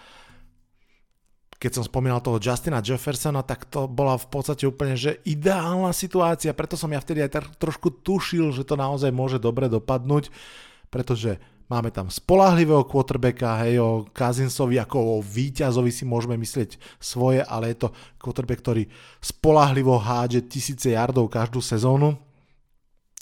keď 1.64 1.80
som 1.80 1.88
spomínal 1.88 2.20
toho 2.20 2.36
Justina 2.36 2.84
Jeffersona, 2.84 3.40
tak 3.40 3.64
to 3.72 3.88
bola 3.88 4.20
v 4.20 4.28
podstate 4.28 4.68
úplne 4.68 5.00
že 5.00 5.24
ideálna 5.24 5.96
situácia, 5.96 6.52
preto 6.52 6.76
som 6.76 6.92
ja 6.92 7.00
vtedy 7.00 7.24
aj 7.24 7.30
tak 7.32 7.44
trošku 7.56 8.04
tušil, 8.04 8.52
že 8.52 8.68
to 8.68 8.76
naozaj 8.76 9.08
môže 9.08 9.40
dobre 9.40 9.72
dopadnúť, 9.72 10.28
pretože 10.92 11.40
máme 11.72 11.88
tam 11.88 12.12
spolahlivého 12.12 12.84
quarterbacka, 12.84 13.64
hej, 13.64 13.80
o 13.80 14.04
Kazinsovi 14.12 14.76
ako 14.76 14.98
o 15.00 15.24
víťazovi 15.24 15.88
si 15.88 16.04
môžeme 16.04 16.36
myslieť 16.36 16.76
svoje, 17.00 17.40
ale 17.40 17.72
je 17.72 17.86
to 17.86 17.88
quarterback, 18.20 18.60
ktorý 18.60 18.84
spolahlivo 19.24 19.96
hádže 19.96 20.44
tisíce 20.44 20.92
yardov 20.92 21.32
každú 21.32 21.64
sezónu. 21.64 22.20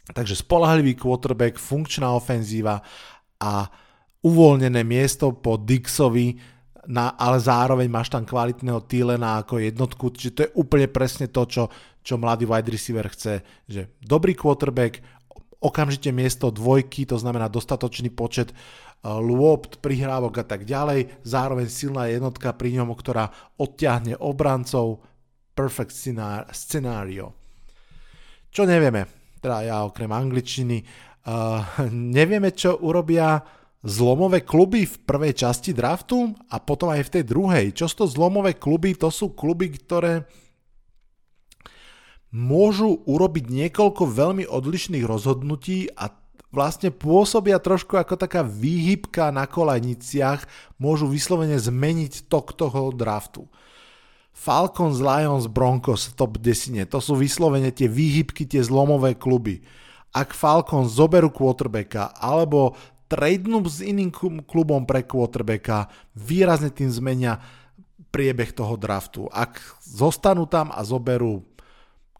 Takže 0.03 0.35
spolahlivý 0.35 0.99
quarterback, 0.99 1.63
funkčná 1.63 2.11
ofenzíva 2.11 2.83
a 3.39 3.71
uvoľnené 4.23 4.87
miesto 4.87 5.35
po 5.35 5.59
Dixovi 5.59 6.39
na, 6.87 7.15
ale 7.15 7.39
zároveň 7.39 7.87
máš 7.87 8.11
tam 8.11 8.27
kvalitného 8.27 8.83
Thielena 8.87 9.43
ako 9.43 9.63
jednotku, 9.63 10.11
čiže 10.11 10.35
to 10.35 10.41
je 10.47 10.55
úplne 10.59 10.91
presne 10.91 11.31
to, 11.31 11.47
čo, 11.47 11.71
čo 12.03 12.19
mladý 12.19 12.47
wide 12.47 12.71
receiver 12.71 13.07
chce, 13.07 13.43
že 13.71 13.95
dobrý 14.03 14.35
quarterback, 14.35 14.99
okamžite 15.63 16.11
miesto 16.11 16.51
dvojky, 16.51 17.07
to 17.07 17.15
znamená 17.15 17.47
dostatočný 17.47 18.11
počet 18.11 18.51
uh, 18.51 19.23
lôpt, 19.23 19.79
prihrávok 19.79 20.43
a 20.43 20.45
tak 20.47 20.67
ďalej, 20.67 21.23
zároveň 21.23 21.71
silná 21.71 22.11
jednotka 22.11 22.51
pri 22.51 22.83
ňom, 22.83 22.91
ktorá 22.99 23.31
odťahne 23.63 24.19
obrancov, 24.19 25.07
perfect 25.55 25.95
scenario. 26.51 27.37
Čo 28.51 28.67
nevieme, 28.67 29.07
teda 29.39 29.59
ja 29.63 29.77
okrem 29.87 30.11
angličtiny, 30.11 30.83
uh, 31.31 31.63
nevieme, 32.19 32.51
čo 32.51 32.83
urobia 32.83 33.62
zlomové 33.83 34.47
kluby 34.47 34.87
v 34.87 34.97
prvej 35.03 35.35
časti 35.35 35.75
draftu 35.75 36.31
a 36.49 36.63
potom 36.63 36.95
aj 36.95 37.03
v 37.11 37.13
tej 37.19 37.25
druhej. 37.27 37.67
Čo 37.75 37.87
sú 37.91 37.95
to 38.03 38.07
zlomové 38.07 38.55
kluby? 38.55 38.95
To 38.95 39.11
sú 39.11 39.35
kluby, 39.35 39.75
ktoré 39.75 40.27
môžu 42.33 43.05
urobiť 43.05 43.45
niekoľko 43.51 44.09
veľmi 44.09 44.45
odlišných 44.49 45.05
rozhodnutí 45.05 45.93
a 45.93 46.15
vlastne 46.53 46.93
pôsobia 46.93 47.61
trošku 47.61 47.97
ako 47.99 48.17
taká 48.17 48.41
výhybka 48.45 49.33
na 49.35 49.45
kolajniciach, 49.49 50.47
môžu 50.81 51.09
vyslovene 51.09 51.57
zmeniť 51.61 52.29
tok 52.29 52.57
toho 52.57 52.93
draftu. 52.93 53.49
Falcons, 54.33 55.01
Lions, 55.05 55.45
Broncos 55.45 56.09
top 56.17 56.41
10, 56.41 56.89
to 56.89 56.99
sú 57.05 57.21
vyslovene 57.21 57.69
tie 57.69 57.89
výhybky, 57.89 58.49
tie 58.49 58.65
zlomové 58.65 59.13
kluby. 59.13 59.61
Ak 60.13 60.33
Falcons 60.33 60.93
zoberú 60.93 61.29
quarterbacka, 61.33 62.17
alebo 62.17 62.77
tradenú 63.13 63.61
s 63.69 63.85
iným 63.85 64.09
klubom 64.49 64.89
pre 64.89 65.05
quarterbacka, 65.05 65.93
výrazne 66.17 66.73
tým 66.73 66.89
zmenia 66.89 67.37
priebeh 68.09 68.57
toho 68.57 68.81
draftu. 68.81 69.29
Ak 69.29 69.61
zostanú 69.85 70.49
tam 70.49 70.73
a 70.73 70.81
zoberú 70.81 71.45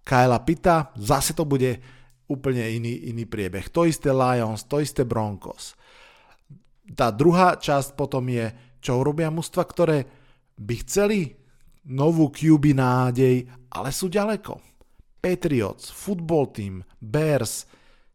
Kyla 0.05 0.45
Pita, 0.45 0.93
zase 1.01 1.33
to 1.33 1.49
bude 1.49 1.81
úplne 2.29 2.61
iný, 2.69 3.09
iný 3.09 3.25
priebeh. 3.25 3.73
To 3.73 3.89
isté 3.89 4.13
Lions, 4.13 4.69
to 4.69 4.85
isté 4.85 5.09
Broncos. 5.09 5.73
Tá 6.93 7.09
druhá 7.09 7.57
časť 7.57 7.97
potom 7.97 8.29
je, 8.29 8.53
čo 8.85 9.01
urobia 9.01 9.33
mužstva, 9.33 9.63
ktoré 9.65 10.05
by 10.61 10.75
chceli 10.85 11.33
novú 11.89 12.29
QB 12.29 12.77
nádej, 12.77 13.49
ale 13.73 13.89
sú 13.97 14.13
ďaleko. 14.13 14.61
Patriots, 15.23 15.89
football 15.89 16.53
team, 16.53 16.85
Bears, 17.01 17.65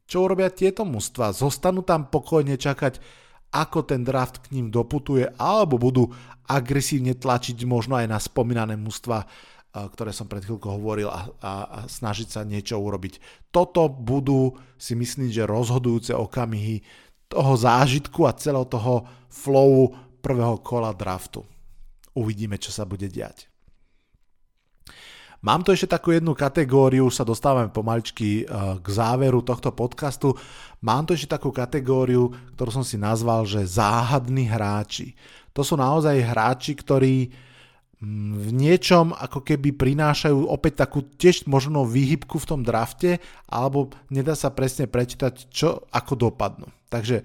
čo 0.07 0.23
urobia 0.23 0.47
tieto 0.47 0.87
mužstva? 0.87 1.35
Zostanú 1.35 1.83
tam 1.83 2.07
pokojne 2.07 2.55
čakať, 2.55 3.03
ako 3.51 3.83
ten 3.83 4.07
draft 4.07 4.47
k 4.47 4.55
ním 4.55 4.71
doputuje, 4.71 5.27
alebo 5.35 5.75
budú 5.75 6.11
agresívne 6.47 7.15
tlačiť 7.15 7.59
možno 7.67 7.99
aj 7.99 8.07
na 8.07 8.19
spomínané 8.19 8.79
mužstva, 8.79 9.27
ktoré 9.71 10.15
som 10.15 10.31
pred 10.31 10.41
chvíľkou 10.47 10.79
hovoril 10.79 11.11
a, 11.11 11.27
a, 11.43 11.51
a 11.67 11.79
snažiť 11.85 12.27
sa 12.31 12.41
niečo 12.47 12.79
urobiť. 12.79 13.19
Toto 13.51 13.91
budú 13.91 14.55
si 14.79 14.95
myslím, 14.95 15.27
že 15.27 15.43
rozhodujúce 15.43 16.15
okamihy 16.15 16.81
toho 17.27 17.53
zážitku 17.59 18.23
a 18.23 18.35
celého 18.39 18.63
toho 18.63 19.03
flowu 19.27 19.91
prvého 20.23 20.63
kola 20.63 20.95
draftu. 20.95 21.43
Uvidíme, 22.15 22.55
čo 22.57 22.71
sa 22.71 22.87
bude 22.87 23.11
diať. 23.11 23.51
Mám 25.45 25.61
tu 25.61 25.69
ešte 25.69 25.93
takú 25.93 26.09
jednu 26.09 26.33
kategóriu, 26.33 27.05
sa 27.13 27.21
dostávame 27.21 27.69
pomaličky 27.69 28.41
eh, 28.41 28.77
k 28.81 28.87
záveru 28.87 29.45
tohto 29.45 29.69
podcastu. 29.69 30.33
Mám 30.81 31.09
tu 31.09 31.13
ešte 31.13 31.37
takú 31.37 31.53
kategóriu, 31.53 32.33
ktorú 32.57 32.81
som 32.81 32.85
si 32.85 32.97
nazval, 32.97 33.45
že 33.45 33.65
záhadní 33.65 34.49
hráči. 34.49 35.13
To 35.53 35.61
sú 35.61 35.77
naozaj 35.77 36.21
hráči, 36.21 36.73
ktorí 36.77 37.29
mm, 38.01 38.31
v 38.33 38.49
niečom 38.53 39.13
ako 39.13 39.45
keby 39.45 39.73
prinášajú 39.77 40.49
opäť 40.49 40.85
takú 40.85 41.05
tiež 41.05 41.45
možno 41.45 41.85
výhybku 41.85 42.41
v 42.41 42.49
tom 42.49 42.61
drafte, 42.65 43.21
alebo 43.49 43.93
nedá 44.09 44.33
sa 44.33 44.49
presne 44.49 44.89
prečítať, 44.89 45.49
čo 45.53 45.85
ako 45.93 46.29
dopadnú. 46.29 46.69
Takže 46.89 47.21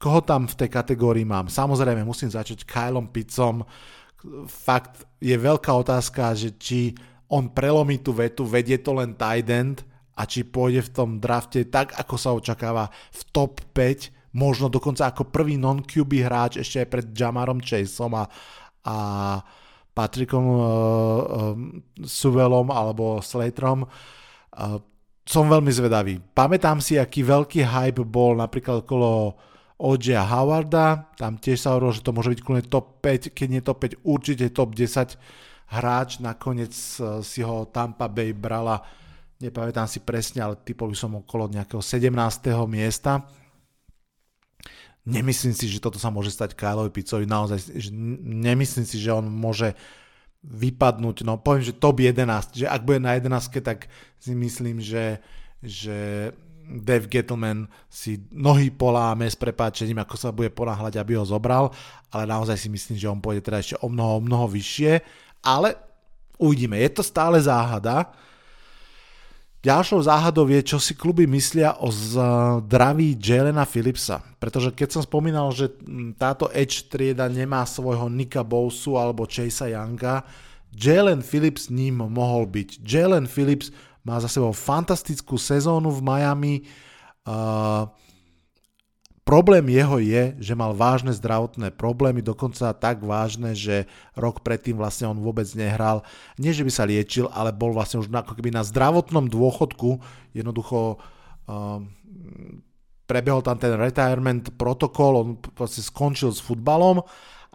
koho 0.00 0.22
tam 0.22 0.46
v 0.46 0.58
tej 0.64 0.70
kategórii 0.70 1.26
mám? 1.26 1.50
Samozrejme 1.50 2.06
musím 2.06 2.30
začať 2.32 2.62
Kylom 2.64 3.10
Pizzom. 3.10 3.66
Fakt 4.46 5.04
je 5.20 5.36
veľká 5.36 5.70
otázka, 5.76 6.32
že 6.32 6.56
či 6.56 6.96
on 7.30 7.54
prelomí 7.54 8.02
tú 8.02 8.10
vetu, 8.10 8.42
vedie 8.42 8.82
to 8.82 8.90
len 8.98 9.14
tight 9.14 9.46
end 9.46 9.86
a 10.18 10.26
či 10.26 10.42
pôjde 10.42 10.90
v 10.90 10.92
tom 10.92 11.10
drafte 11.22 11.62
tak, 11.70 11.94
ako 11.94 12.14
sa 12.18 12.34
očakáva 12.34 12.90
v 12.90 13.20
top 13.30 13.62
5, 13.72 14.34
možno 14.34 14.66
dokonca 14.66 15.06
ako 15.08 15.30
prvý 15.30 15.54
non-QB 15.56 16.10
hráč 16.26 16.52
ešte 16.58 16.82
aj 16.82 16.88
pred 16.90 17.06
Jamarom 17.14 17.62
Chaseom 17.62 18.12
a, 18.18 18.24
a 18.84 18.96
Patrickom 19.94 20.44
uh, 20.44 20.58
uh, 20.58 21.54
Suvelom 22.02 22.70
alebo 22.70 23.22
Slaterom. 23.22 23.86
Uh, 23.86 24.82
som 25.26 25.46
veľmi 25.46 25.70
zvedavý. 25.70 26.18
Pamätám 26.18 26.82
si, 26.82 26.98
aký 26.98 27.22
veľký 27.22 27.62
hype 27.62 28.02
bol 28.02 28.34
napríklad 28.34 28.82
okolo 28.82 29.38
O.J. 29.80 30.18
Howarda, 30.18 31.08
tam 31.16 31.38
tiež 31.38 31.62
sa 31.62 31.72
hovorilo, 31.72 31.94
že 31.96 32.04
to 32.04 32.12
môže 32.12 32.34
byť 32.34 32.40
kľudne 32.42 32.64
top 32.66 33.00
5, 33.00 33.32
keď 33.32 33.46
nie 33.48 33.62
top 33.62 33.78
5, 33.86 34.02
určite 34.04 34.44
top 34.50 34.74
10 34.74 35.16
hráč, 35.70 36.18
nakoniec 36.18 36.74
e, 36.74 37.22
si 37.22 37.40
ho 37.46 37.64
Tampa 37.70 38.10
Bay 38.10 38.34
brala, 38.34 38.82
nepamätám 39.38 39.86
si 39.86 40.02
presne, 40.02 40.42
ale 40.42 40.58
typol 40.58 40.92
som 40.92 41.22
okolo 41.22 41.46
nejakého 41.48 41.80
17. 41.80 42.10
miesta. 42.66 43.24
Nemyslím 45.06 45.56
si, 45.56 45.70
že 45.70 45.80
toto 45.80 45.96
sa 45.96 46.12
môže 46.12 46.28
stať 46.28 46.52
Kyleovi 46.52 46.92
Picovi, 46.92 47.24
naozaj 47.24 47.80
nemyslím 48.20 48.84
si, 48.84 49.00
že 49.00 49.16
on 49.16 49.24
môže 49.24 49.72
vypadnúť, 50.44 51.24
no 51.24 51.40
poviem, 51.40 51.64
že 51.64 51.76
top 51.76 52.00
11, 52.00 52.64
že 52.64 52.66
ak 52.68 52.84
bude 52.84 53.00
na 53.00 53.16
11, 53.16 53.60
tak 53.60 53.88
si 54.20 54.32
myslím, 54.36 54.80
že, 54.80 55.20
že 55.60 56.30
Dave 56.70 57.10
Gettleman 57.10 57.66
si 57.90 58.22
nohy 58.32 58.70
poláme 58.70 59.26
s 59.26 59.36
prepáčením, 59.36 60.00
ako 60.00 60.14
sa 60.16 60.30
bude 60.30 60.48
ponáhľať, 60.54 60.96
aby 60.96 61.18
ho 61.18 61.24
zobral, 61.26 61.74
ale 62.14 62.24
naozaj 62.30 62.56
si 62.56 62.68
myslím, 62.70 62.96
že 62.96 63.10
on 63.10 63.20
pôjde 63.20 63.42
teda 63.42 63.58
ešte 63.58 63.76
o 63.82 63.88
mnoho, 63.90 64.20
o 64.20 64.24
mnoho 64.24 64.46
vyššie, 64.48 64.92
ale 65.44 65.76
uvidíme, 66.40 66.78
je 66.80 66.90
to 66.94 67.02
stále 67.04 67.36
záhada. 67.40 68.12
Ďalšou 69.60 70.00
záhadou 70.08 70.48
je, 70.48 70.64
čo 70.64 70.80
si 70.80 70.96
kluby 70.96 71.28
myslia 71.28 71.76
o 71.84 71.92
zdraví 71.92 73.20
Jelena 73.20 73.68
Philipsa. 73.68 74.24
Pretože 74.40 74.72
keď 74.72 74.88
som 74.96 75.02
spomínal, 75.04 75.52
že 75.52 75.68
táto 76.16 76.48
Edge 76.48 76.88
trieda 76.88 77.28
nemá 77.28 77.68
svojho 77.68 78.08
Nika 78.08 78.40
Bowsu 78.40 78.96
alebo 78.96 79.28
Chase'a 79.28 79.68
Younga, 79.76 80.24
Jalen 80.72 81.20
Phillips 81.20 81.68
ním 81.68 82.00
mohol 82.00 82.48
byť. 82.48 82.80
Jalen 82.80 83.28
Phillips 83.28 83.68
má 84.00 84.16
za 84.16 84.32
sebou 84.32 84.56
fantastickú 84.56 85.36
sezónu 85.36 85.92
v 85.92 86.00
Miami. 86.08 86.54
Uh, 87.28 87.84
problém 89.22 89.68
jeho 89.70 90.00
je, 90.02 90.34
že 90.40 90.58
mal 90.58 90.74
vážne 90.74 91.14
zdravotné 91.14 91.74
problémy, 91.74 92.24
dokonca 92.24 92.74
tak 92.74 93.04
vážne, 93.04 93.54
že 93.54 93.86
rok 94.18 94.42
predtým 94.42 94.76
vlastne 94.76 95.10
on 95.10 95.18
vôbec 95.20 95.46
nehral. 95.54 96.02
Nie, 96.40 96.50
že 96.50 96.66
by 96.66 96.72
sa 96.72 96.88
liečil, 96.88 97.30
ale 97.30 97.54
bol 97.54 97.70
vlastne 97.70 98.00
už 98.02 98.10
ako 98.10 98.34
keby 98.34 98.50
na 98.50 98.66
zdravotnom 98.66 99.30
dôchodku. 99.30 100.02
Jednoducho 100.34 100.98
uh, 100.98 101.78
prebehol 103.06 103.42
tam 103.42 103.58
ten 103.60 103.74
retirement 103.78 104.54
protokol, 104.58 105.12
on 105.18 105.28
vlastne 105.54 105.82
skončil 105.84 106.34
s 106.34 106.42
futbalom 106.42 107.04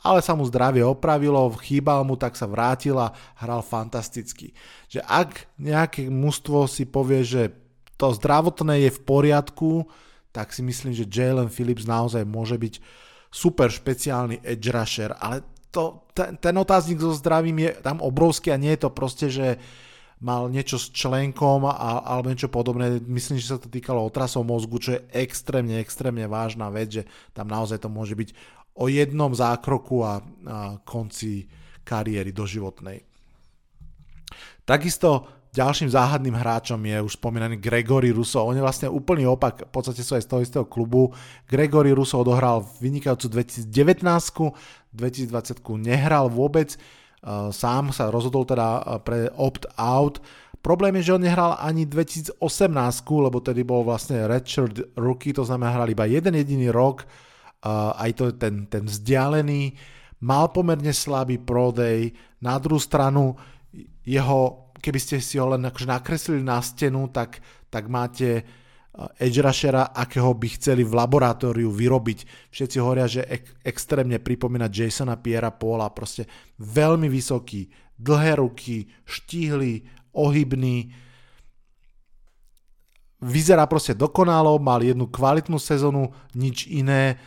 ale 0.06 0.20
sa 0.22 0.36
mu 0.36 0.46
zdravie 0.46 0.86
opravilo, 0.86 1.50
chýbal 1.58 2.04
mu, 2.04 2.14
tak 2.14 2.38
sa 2.38 2.46
vrátil 2.46 2.94
a 3.00 3.16
hral 3.40 3.66
fantasticky. 3.66 4.54
Že 4.92 5.02
ak 5.02 5.30
nejaké 5.58 6.12
mužstvo 6.14 6.70
si 6.70 6.86
povie, 6.86 7.26
že 7.26 7.56
to 7.96 8.12
zdravotné 8.14 8.86
je 8.86 8.92
v 8.92 9.02
poriadku, 9.02 9.90
tak 10.36 10.52
si 10.52 10.60
myslím, 10.60 10.92
že 10.92 11.08
Jalen 11.08 11.48
Phillips 11.48 11.88
naozaj 11.88 12.28
môže 12.28 12.60
byť 12.60 12.84
super 13.32 13.72
špeciálny 13.72 14.44
edge 14.44 14.68
rusher, 14.68 15.16
ale 15.16 15.48
to, 15.72 16.04
ten, 16.12 16.36
ten 16.36 16.56
otáznik 16.60 17.00
so 17.00 17.16
zdravím 17.16 17.64
je 17.64 17.72
tam 17.80 18.04
obrovský 18.04 18.52
a 18.52 18.60
nie 18.60 18.76
je 18.76 18.84
to 18.84 18.90
proste, 18.92 19.28
že 19.32 19.56
mal 20.24 20.48
niečo 20.48 20.80
s 20.80 20.92
členkom 20.92 21.68
a, 21.68 22.00
alebo 22.04 22.32
niečo 22.32 22.48
podobné. 22.48 23.04
Myslím, 23.04 23.40
že 23.40 23.52
sa 23.52 23.60
to 23.60 23.68
týkalo 23.68 24.00
otrasov 24.00 24.48
mozgu, 24.48 24.80
čo 24.80 24.92
je 24.96 25.04
extrémne, 25.12 25.76
extrémne 25.80 26.24
vážna 26.32 26.72
vec, 26.72 27.00
že 27.00 27.04
tam 27.36 27.52
naozaj 27.52 27.84
to 27.84 27.92
môže 27.92 28.16
byť 28.16 28.30
o 28.80 28.88
jednom 28.88 29.32
zákroku 29.32 30.04
a, 30.04 30.20
a 30.20 30.20
konci 30.84 31.48
kariéry 31.84 32.32
doživotnej. 32.32 33.04
Takisto 34.64 35.28
ďalším 35.56 35.88
záhadným 35.88 36.36
hráčom 36.36 36.78
je 36.84 37.00
už 37.00 37.16
spomínaný 37.16 37.56
Gregory 37.64 38.12
Russo. 38.12 38.44
On 38.44 38.52
je 38.52 38.60
vlastne 38.60 38.92
úplný 38.92 39.24
opak, 39.24 39.64
v 39.64 39.72
podstate 39.72 40.04
sú 40.04 40.20
aj 40.20 40.28
z 40.28 40.30
toho 40.30 40.42
istého 40.44 40.66
klubu. 40.68 41.16
Gregory 41.48 41.96
Russo 41.96 42.20
odohral 42.20 42.68
vynikajúcu 42.84 43.40
2019, 43.40 44.04
2020 44.92 45.64
nehral 45.80 46.28
vôbec, 46.28 46.76
sám 47.56 47.96
sa 47.96 48.12
rozhodol 48.12 48.44
teda 48.44 49.00
pre 49.08 49.32
opt-out. 49.32 50.20
Problém 50.60 51.00
je, 51.00 51.08
že 51.08 51.16
on 51.16 51.24
nehral 51.24 51.56
ani 51.62 51.86
2018, 51.86 52.42
lebo 53.22 53.38
tedy 53.40 53.62
bol 53.64 53.86
vlastne 53.86 54.28
redshirt 54.28 54.98
rookie, 55.00 55.32
to 55.32 55.46
znamená 55.48 55.78
hral 55.78 55.88
iba 55.88 56.10
jeden 56.10 56.36
jediný 56.36 56.74
rok, 56.74 57.08
aj 57.96 58.12
to 58.18 58.34
ten, 58.36 58.66
ten 58.66 58.86
vzdialený, 58.86 59.72
mal 60.26 60.50
pomerne 60.50 60.90
slabý 60.90 61.38
prodej, 61.38 62.12
na 62.42 62.58
druhú 62.58 62.82
stranu 62.82 63.38
jeho, 64.06 64.65
keby 64.80 65.00
ste 65.00 65.16
si 65.24 65.40
ho 65.40 65.52
len 65.52 65.64
akože 65.64 65.88
nakreslili 65.88 66.44
na 66.44 66.60
stenu, 66.60 67.08
tak, 67.12 67.40
tak 67.72 67.88
máte 67.88 68.44
edge 69.20 69.44
rushera, 69.44 69.92
akého 69.92 70.32
by 70.32 70.48
chceli 70.56 70.88
v 70.88 70.96
laboratóriu 70.96 71.68
vyrobiť. 71.68 72.52
Všetci 72.52 72.78
hovoria, 72.80 73.08
že 73.12 73.28
ek- 73.28 73.60
extrémne 73.68 74.20
pripomína 74.24 74.72
Jasona 74.72 75.20
Piera 75.20 75.52
Paula, 75.52 75.92
proste 75.92 76.28
veľmi 76.64 77.12
vysoký, 77.12 77.68
dlhé 78.00 78.40
ruky, 78.40 78.88
štíhly, 79.04 79.84
ohybný, 80.16 80.96
vyzerá 83.20 83.68
proste 83.68 83.96
dokonalo, 83.96 84.60
mal 84.64 84.80
jednu 84.80 85.12
kvalitnú 85.12 85.60
sezónu, 85.60 86.16
nič 86.36 86.72
iné, 86.72 87.20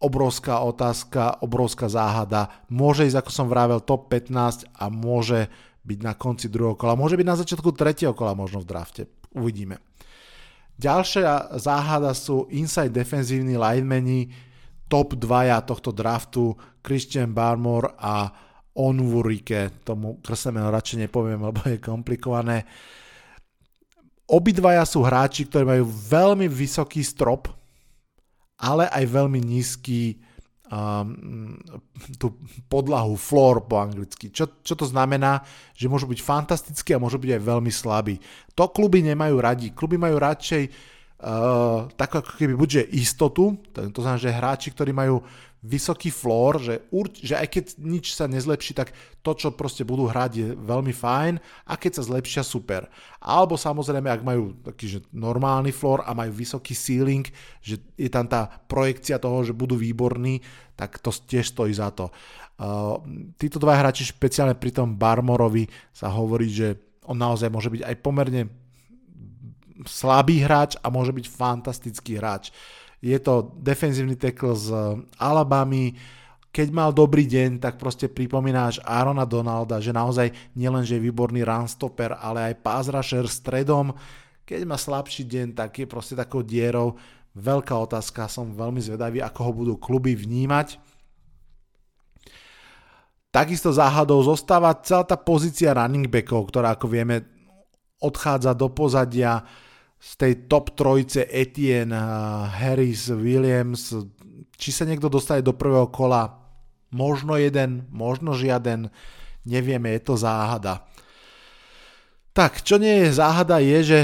obrovská 0.00 0.64
otázka, 0.64 1.44
obrovská 1.44 1.86
záhada. 1.92 2.48
Môže 2.72 3.04
ísť, 3.04 3.20
ako 3.20 3.30
som 3.30 3.46
vravel, 3.46 3.84
top 3.84 4.08
15 4.08 4.64
a 4.80 4.88
môže 4.88 5.52
byť 5.80 5.98
na 6.04 6.12
konci 6.14 6.52
druhého 6.52 6.76
kola. 6.76 6.98
Môže 6.98 7.16
byť 7.16 7.26
na 7.26 7.36
začiatku 7.38 7.72
tretieho 7.72 8.12
kola 8.12 8.36
možno 8.36 8.60
v 8.60 8.68
drafte. 8.68 9.02
Uvidíme. 9.32 9.80
Ďalšia 10.80 11.60
záhada 11.60 12.16
sú 12.16 12.48
inside 12.48 12.92
defenzívni 12.92 13.60
linemeni, 13.60 14.32
top 14.88 15.14
2 15.14 15.68
tohto 15.68 15.92
draftu, 15.92 16.56
Christian 16.80 17.36
Barmore 17.36 17.92
a 18.00 18.32
Onwurike, 18.74 19.84
tomu 19.84 20.22
krstné 20.24 20.56
meno 20.56 20.72
radšej 20.72 21.04
nepoviem, 21.04 21.42
lebo 21.42 21.60
je 21.68 21.76
komplikované. 21.76 22.64
Obidvaja 24.30 24.86
sú 24.86 25.02
hráči, 25.04 25.44
ktorí 25.44 25.66
majú 25.66 25.84
veľmi 25.90 26.46
vysoký 26.46 27.02
strop, 27.02 27.50
ale 28.56 28.88
aj 28.88 29.04
veľmi 29.04 29.42
nízky 29.42 30.22
um, 30.70 31.58
tú 32.16 32.38
podlahu, 32.70 33.18
floor 33.18 33.66
po 33.66 33.82
anglicky. 33.82 34.30
Čo, 34.30 34.62
čo 34.62 34.78
to 34.78 34.86
znamená? 34.86 35.42
Že 35.74 35.90
môžu 35.90 36.06
byť 36.06 36.20
fantastickí 36.22 36.94
a 36.94 37.02
môžu 37.02 37.18
byť 37.18 37.36
aj 37.36 37.42
veľmi 37.42 37.72
slabí. 37.74 38.16
To 38.54 38.70
kluby 38.70 39.02
nemajú 39.02 39.36
radi. 39.42 39.74
Kluby 39.74 39.98
majú 39.98 40.16
radšej 40.16 40.62
uh, 41.20 41.90
tak 41.94 42.10
ako 42.22 42.38
keby 42.38 42.54
buďže 42.56 42.82
istotu, 42.96 43.60
to, 43.74 43.78
to 43.92 44.00
znamená, 44.00 44.20
že 44.20 44.32
hráči, 44.32 44.68
ktorí 44.72 44.94
majú 44.94 45.20
vysoký 45.60 46.08
floor, 46.08 46.56
že, 46.56 46.74
urč, 46.88 47.20
že 47.20 47.36
aj 47.36 47.48
keď 47.52 47.64
nič 47.84 48.16
sa 48.16 48.24
nezlepší, 48.24 48.72
tak 48.72 48.96
to, 49.20 49.36
čo 49.36 49.52
proste 49.52 49.84
budú 49.84 50.08
hrať 50.08 50.30
je 50.32 50.48
veľmi 50.56 50.92
fajn 50.96 51.36
a 51.68 51.72
keď 51.76 52.00
sa 52.00 52.08
zlepšia, 52.08 52.40
super. 52.40 52.88
Alebo 53.20 53.60
samozrejme, 53.60 54.08
ak 54.08 54.24
majú 54.24 54.56
taký 54.64 54.86
že 54.88 54.98
normálny 55.12 55.68
floor 55.68 56.00
a 56.08 56.16
majú 56.16 56.32
vysoký 56.32 56.72
ceiling, 56.72 57.28
že 57.60 57.76
je 58.00 58.08
tam 58.08 58.24
tá 58.24 58.48
projekcia 58.48 59.20
toho, 59.20 59.44
že 59.44 59.52
budú 59.52 59.76
výborní, 59.76 60.40
tak 60.80 60.96
to 60.96 61.12
tiež 61.12 61.52
stojí 61.52 61.76
za 61.76 61.92
to. 61.92 62.08
Uh, 62.60 62.96
títo 63.36 63.60
dva 63.60 63.76
hráči, 63.76 64.08
špeciálne 64.08 64.56
pri 64.56 64.72
tom 64.72 64.96
Barmorovi, 64.96 65.68
sa 65.92 66.08
hovorí, 66.08 66.48
že 66.48 66.80
on 67.04 67.20
naozaj 67.20 67.52
môže 67.52 67.68
byť 67.68 67.84
aj 67.84 67.96
pomerne 68.00 68.48
slabý 69.84 70.44
hráč 70.44 70.76
a 70.80 70.92
môže 70.92 71.12
byť 71.12 71.26
fantastický 71.28 72.20
hráč. 72.20 72.52
Je 73.00 73.16
to 73.16 73.56
defenzívny 73.56 74.16
tackle 74.16 74.52
z 74.52 74.68
Alabamy, 75.16 75.96
keď 76.50 76.68
mal 76.74 76.90
dobrý 76.90 77.30
deň, 77.30 77.62
tak 77.62 77.78
proste 77.78 78.10
pripomínáš 78.10 78.82
Arona 78.82 79.22
Donalda, 79.22 79.78
že 79.78 79.94
naozaj 79.94 80.34
nielen, 80.58 80.82
že 80.82 80.98
je 80.98 81.06
výborný 81.06 81.46
runstopper, 81.46 82.18
ale 82.18 82.50
aj 82.50 82.90
rusher 82.90 83.24
stredom. 83.30 83.94
Keď 84.42 84.66
má 84.66 84.74
slabší 84.74 85.30
deň, 85.30 85.54
tak 85.54 85.78
je 85.78 85.86
proste 85.86 86.18
takou 86.18 86.42
dierou. 86.42 86.98
Veľká 87.38 87.70
otázka, 87.78 88.26
som 88.26 88.50
veľmi 88.50 88.82
zvedavý, 88.82 89.22
ako 89.22 89.40
ho 89.46 89.52
budú 89.54 89.74
kluby 89.78 90.18
vnímať. 90.18 90.82
Takisto 93.30 93.70
záhadou 93.70 94.18
zostáva 94.26 94.74
celá 94.82 95.06
tá 95.06 95.14
pozícia 95.14 95.70
running 95.70 96.10
backov, 96.10 96.50
ktorá 96.50 96.74
ako 96.74 96.90
vieme 96.90 97.30
odchádza 98.02 98.58
do 98.58 98.66
pozadia 98.74 99.46
z 100.00 100.10
tej 100.16 100.32
top 100.48 100.72
trojice 100.72 101.28
Etienne, 101.28 101.92
Harris, 102.48 103.12
Williams, 103.12 103.92
či 104.56 104.72
sa 104.72 104.88
niekto 104.88 105.12
dostane 105.12 105.44
do 105.44 105.52
prvého 105.52 105.92
kola, 105.92 106.40
možno 106.88 107.36
jeden, 107.36 107.84
možno 107.92 108.32
žiaden, 108.32 108.88
nevieme, 109.44 109.92
je 109.92 110.00
to 110.00 110.14
záhada. 110.16 110.88
Tak, 112.32 112.64
čo 112.64 112.80
nie 112.80 113.04
je 113.04 113.12
záhada 113.12 113.60
je, 113.60 113.78
že 113.84 114.00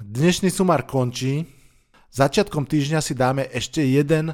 dnešný 0.00 0.48
sumár 0.48 0.88
končí, 0.88 1.44
začiatkom 2.08 2.64
týždňa 2.64 3.00
si 3.04 3.12
dáme 3.12 3.44
ešte 3.52 3.84
jeden 3.84 4.32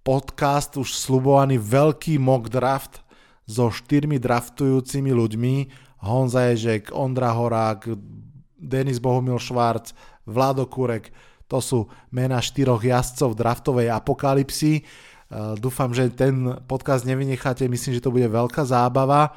podcast, 0.00 0.80
už 0.80 0.96
slubovaný 0.96 1.60
veľký 1.60 2.16
mock 2.16 2.48
draft 2.48 3.04
so 3.44 3.68
štyrmi 3.68 4.16
draftujúcimi 4.16 5.12
ľuďmi, 5.12 5.54
Honza 6.00 6.48
Ježek, 6.54 6.96
Ondra 6.96 7.36
Horák, 7.36 7.92
Denis 8.60 9.00
Bohumil 9.00 9.40
Švárc, 9.40 9.96
Vlado 10.28 10.68
Kurek, 10.68 11.08
to 11.50 11.58
sú 11.58 11.90
mena 12.14 12.38
štyroch 12.38 12.78
jazdcov 12.78 13.34
draftovej 13.34 13.90
apokalipsy. 13.90 14.86
Uh, 15.26 15.58
dúfam, 15.58 15.90
že 15.90 16.06
ten 16.14 16.54
podcast 16.70 17.02
nevynecháte, 17.02 17.66
myslím, 17.66 17.98
že 17.98 18.04
to 18.04 18.14
bude 18.14 18.30
veľká 18.30 18.62
zábava. 18.62 19.34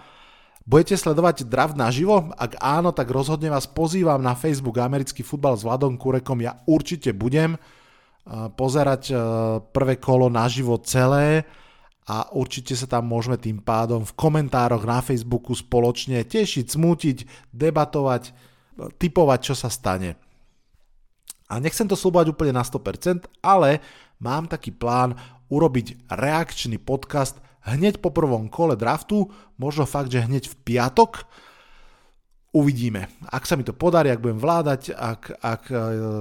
Budete 0.64 0.96
sledovať 0.96 1.50
draft 1.50 1.74
naživo? 1.76 2.30
Ak 2.38 2.56
áno, 2.62 2.94
tak 2.94 3.10
rozhodne 3.10 3.50
vás 3.50 3.66
pozývam 3.66 4.22
na 4.22 4.38
Facebook 4.38 4.78
Americký 4.78 5.26
futbal 5.26 5.58
s 5.58 5.66
Vladom 5.66 5.98
Kurekom. 5.98 6.40
Ja 6.40 6.62
určite 6.70 7.18
budem 7.18 7.58
uh, 7.58 8.54
pozerať 8.54 9.04
uh, 9.10 9.18
prvé 9.74 9.98
kolo 9.98 10.30
naživo 10.30 10.78
celé 10.86 11.50
a 12.06 12.30
určite 12.36 12.78
sa 12.78 12.86
tam 12.86 13.10
môžeme 13.10 13.42
tým 13.42 13.58
pádom 13.64 14.06
v 14.06 14.14
komentároch 14.14 14.86
na 14.86 15.00
Facebooku 15.02 15.56
spoločne 15.56 16.22
tešiť, 16.28 16.66
smútiť, 16.68 17.18
debatovať 17.56 18.53
typovať, 18.76 19.40
čo 19.52 19.56
sa 19.58 19.70
stane. 19.70 20.18
A 21.52 21.62
nechcem 21.62 21.86
to 21.86 21.94
slúbať 21.94 22.34
úplne 22.34 22.58
na 22.58 22.66
100%, 22.66 23.30
ale 23.46 23.84
mám 24.18 24.50
taký 24.50 24.74
plán 24.74 25.14
urobiť 25.54 26.10
reakčný 26.10 26.82
podcast 26.82 27.38
hneď 27.68 28.02
po 28.04 28.12
prvom 28.12 28.52
kole 28.52 28.76
draftu, 28.76 29.32
možno 29.56 29.88
fakt, 29.88 30.12
že 30.12 30.24
hneď 30.24 30.50
v 30.50 30.56
piatok, 30.66 31.28
uvidíme. 32.54 33.10
Ak 33.34 33.50
sa 33.50 33.58
mi 33.58 33.66
to 33.66 33.74
podarí, 33.74 34.13
ak 34.13 34.22
budem 34.22 34.38
vládať, 34.38 34.94
ak, 34.94 35.22
ak 35.42 35.63
e, 35.74 35.78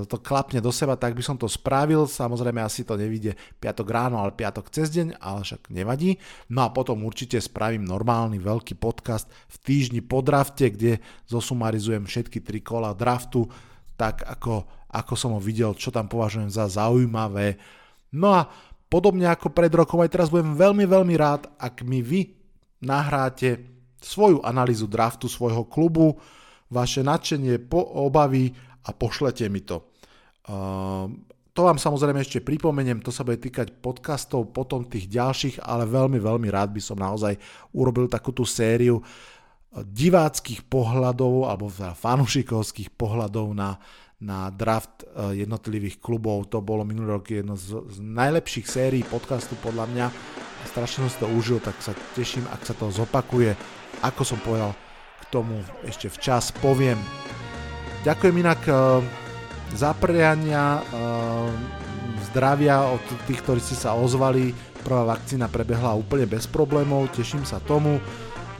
to 0.09 0.17
klapne 0.17 0.65
do 0.65 0.73
seba, 0.73 0.97
tak 0.97 1.13
by 1.13 1.21
som 1.21 1.37
to 1.37 1.45
spravil. 1.45 2.09
Samozrejme 2.09 2.57
asi 2.65 2.89
to 2.89 2.97
nevidie 2.97 3.37
piatok 3.61 3.85
ráno, 3.93 4.17
ale 4.17 4.33
piatok 4.33 4.73
cez 4.73 4.89
deň, 4.97 5.21
ale 5.21 5.45
však 5.45 5.69
nevadí. 5.69 6.17
No 6.49 6.65
a 6.65 6.73
potom 6.73 7.05
určite 7.05 7.37
spravím 7.37 7.85
normálny 7.85 8.41
veľký 8.41 8.81
podcast 8.81 9.29
v 9.53 9.57
týždni 9.61 10.01
po 10.01 10.25
drafte, 10.25 10.73
kde 10.73 11.05
zosumarizujem 11.29 12.09
všetky 12.09 12.41
tri 12.41 12.65
kola 12.65 12.97
draftu, 12.97 13.45
tak 14.01 14.25
ako, 14.25 14.89
ako 14.89 15.13
som 15.13 15.37
ho 15.37 15.41
videl, 15.41 15.77
čo 15.77 15.93
tam 15.93 16.09
považujem 16.09 16.49
za 16.49 16.65
zaujímavé. 16.65 17.61
No 18.17 18.33
a 18.33 18.49
podobne 18.89 19.29
ako 19.29 19.53
pred 19.53 19.73
rokom, 19.73 20.01
aj 20.01 20.09
teraz 20.09 20.33
budem 20.33 20.57
veľmi, 20.57 20.89
veľmi 20.89 21.15
rád, 21.21 21.53
ak 21.61 21.85
mi 21.85 22.01
vy 22.01 22.33
nahráte 22.81 23.72
svoju 24.03 24.43
analýzu 24.43 24.91
draftu 24.91 25.31
svojho 25.31 25.65
klubu, 25.67 26.19
vaše 26.69 27.01
nadšenie, 27.01 27.63
po 27.71 27.81
obavy 27.81 28.53
a 28.87 28.91
pošlete 28.91 29.47
mi 29.49 29.63
to. 29.63 29.87
Uh, 30.47 31.07
to 31.53 31.69
vám 31.69 31.77
samozrejme 31.77 32.25
ešte 32.25 32.41
pripomeniem, 32.41 33.05
to 33.05 33.13
sa 33.13 33.29
bude 33.29 33.37
týkať 33.37 33.77
podcastov, 33.77 34.57
potom 34.57 34.89
tých 34.89 35.05
ďalších, 35.07 35.61
ale 35.61 35.85
veľmi, 35.85 36.17
veľmi 36.17 36.49
rád 36.49 36.73
by 36.73 36.81
som 36.81 36.97
naozaj 36.97 37.37
urobil 37.77 38.09
takúto 38.09 38.49
sériu 38.49 39.05
diváckých 39.73 40.65
pohľadov 40.69 41.49
alebo 41.49 41.69
fanušikovských 41.73 42.93
pohľadov 42.93 43.53
na, 43.53 43.77
na 44.21 44.49
draft 44.53 45.05
jednotlivých 45.17 46.01
klubov. 46.01 46.49
To 46.53 46.65
bolo 46.65 46.85
minulý 46.89 47.21
rok 47.21 47.29
jedno 47.29 47.57
z, 47.57 47.81
z 47.89 47.97
najlepších 48.01 48.69
sérií 48.69 49.05
podcastu 49.05 49.57
podľa 49.61 49.89
mňa. 49.93 50.07
Strašne 50.73 51.05
som 51.05 51.11
si 51.13 51.19
to 51.21 51.29
užil, 51.29 51.61
tak 51.61 51.77
sa 51.85 51.97
teším, 52.17 52.45
ak 52.53 52.65
sa 52.65 52.73
to 52.77 52.93
zopakuje 52.93 53.57
ako 54.01 54.23
som 54.25 54.41
povedal, 54.41 54.73
k 55.21 55.25
tomu 55.29 55.61
ešte 55.85 56.09
včas 56.09 56.55
poviem. 56.57 56.97
Ďakujem 58.03 58.37
inak 58.41 58.61
uh, 58.67 58.99
za 59.77 59.93
priania 59.95 60.81
uh, 60.81 61.47
zdravia 62.33 62.89
od 62.89 63.03
tých, 63.29 63.45
ktorí 63.45 63.61
ste 63.61 63.77
sa 63.77 63.93
ozvali. 63.95 64.57
Prvá 64.83 65.07
vakcína 65.07 65.47
prebehla 65.47 65.95
úplne 65.95 66.27
bez 66.27 66.49
problémov, 66.51 67.13
teším 67.15 67.47
sa 67.47 67.63
tomu. 67.63 68.03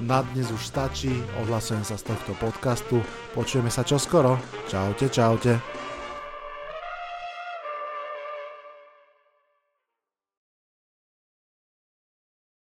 Na 0.03 0.23
dnes 0.35 0.51
už 0.51 0.63
stačí, 0.63 1.11
odhlasujem 1.43 1.83
sa 1.87 1.99
z 1.99 2.11
tohto 2.11 2.35
podcastu. 2.39 3.03
Počujeme 3.35 3.71
sa 3.71 3.87
čoskoro. 3.87 4.39
Čaute, 4.67 5.11
čaute. 5.11 5.82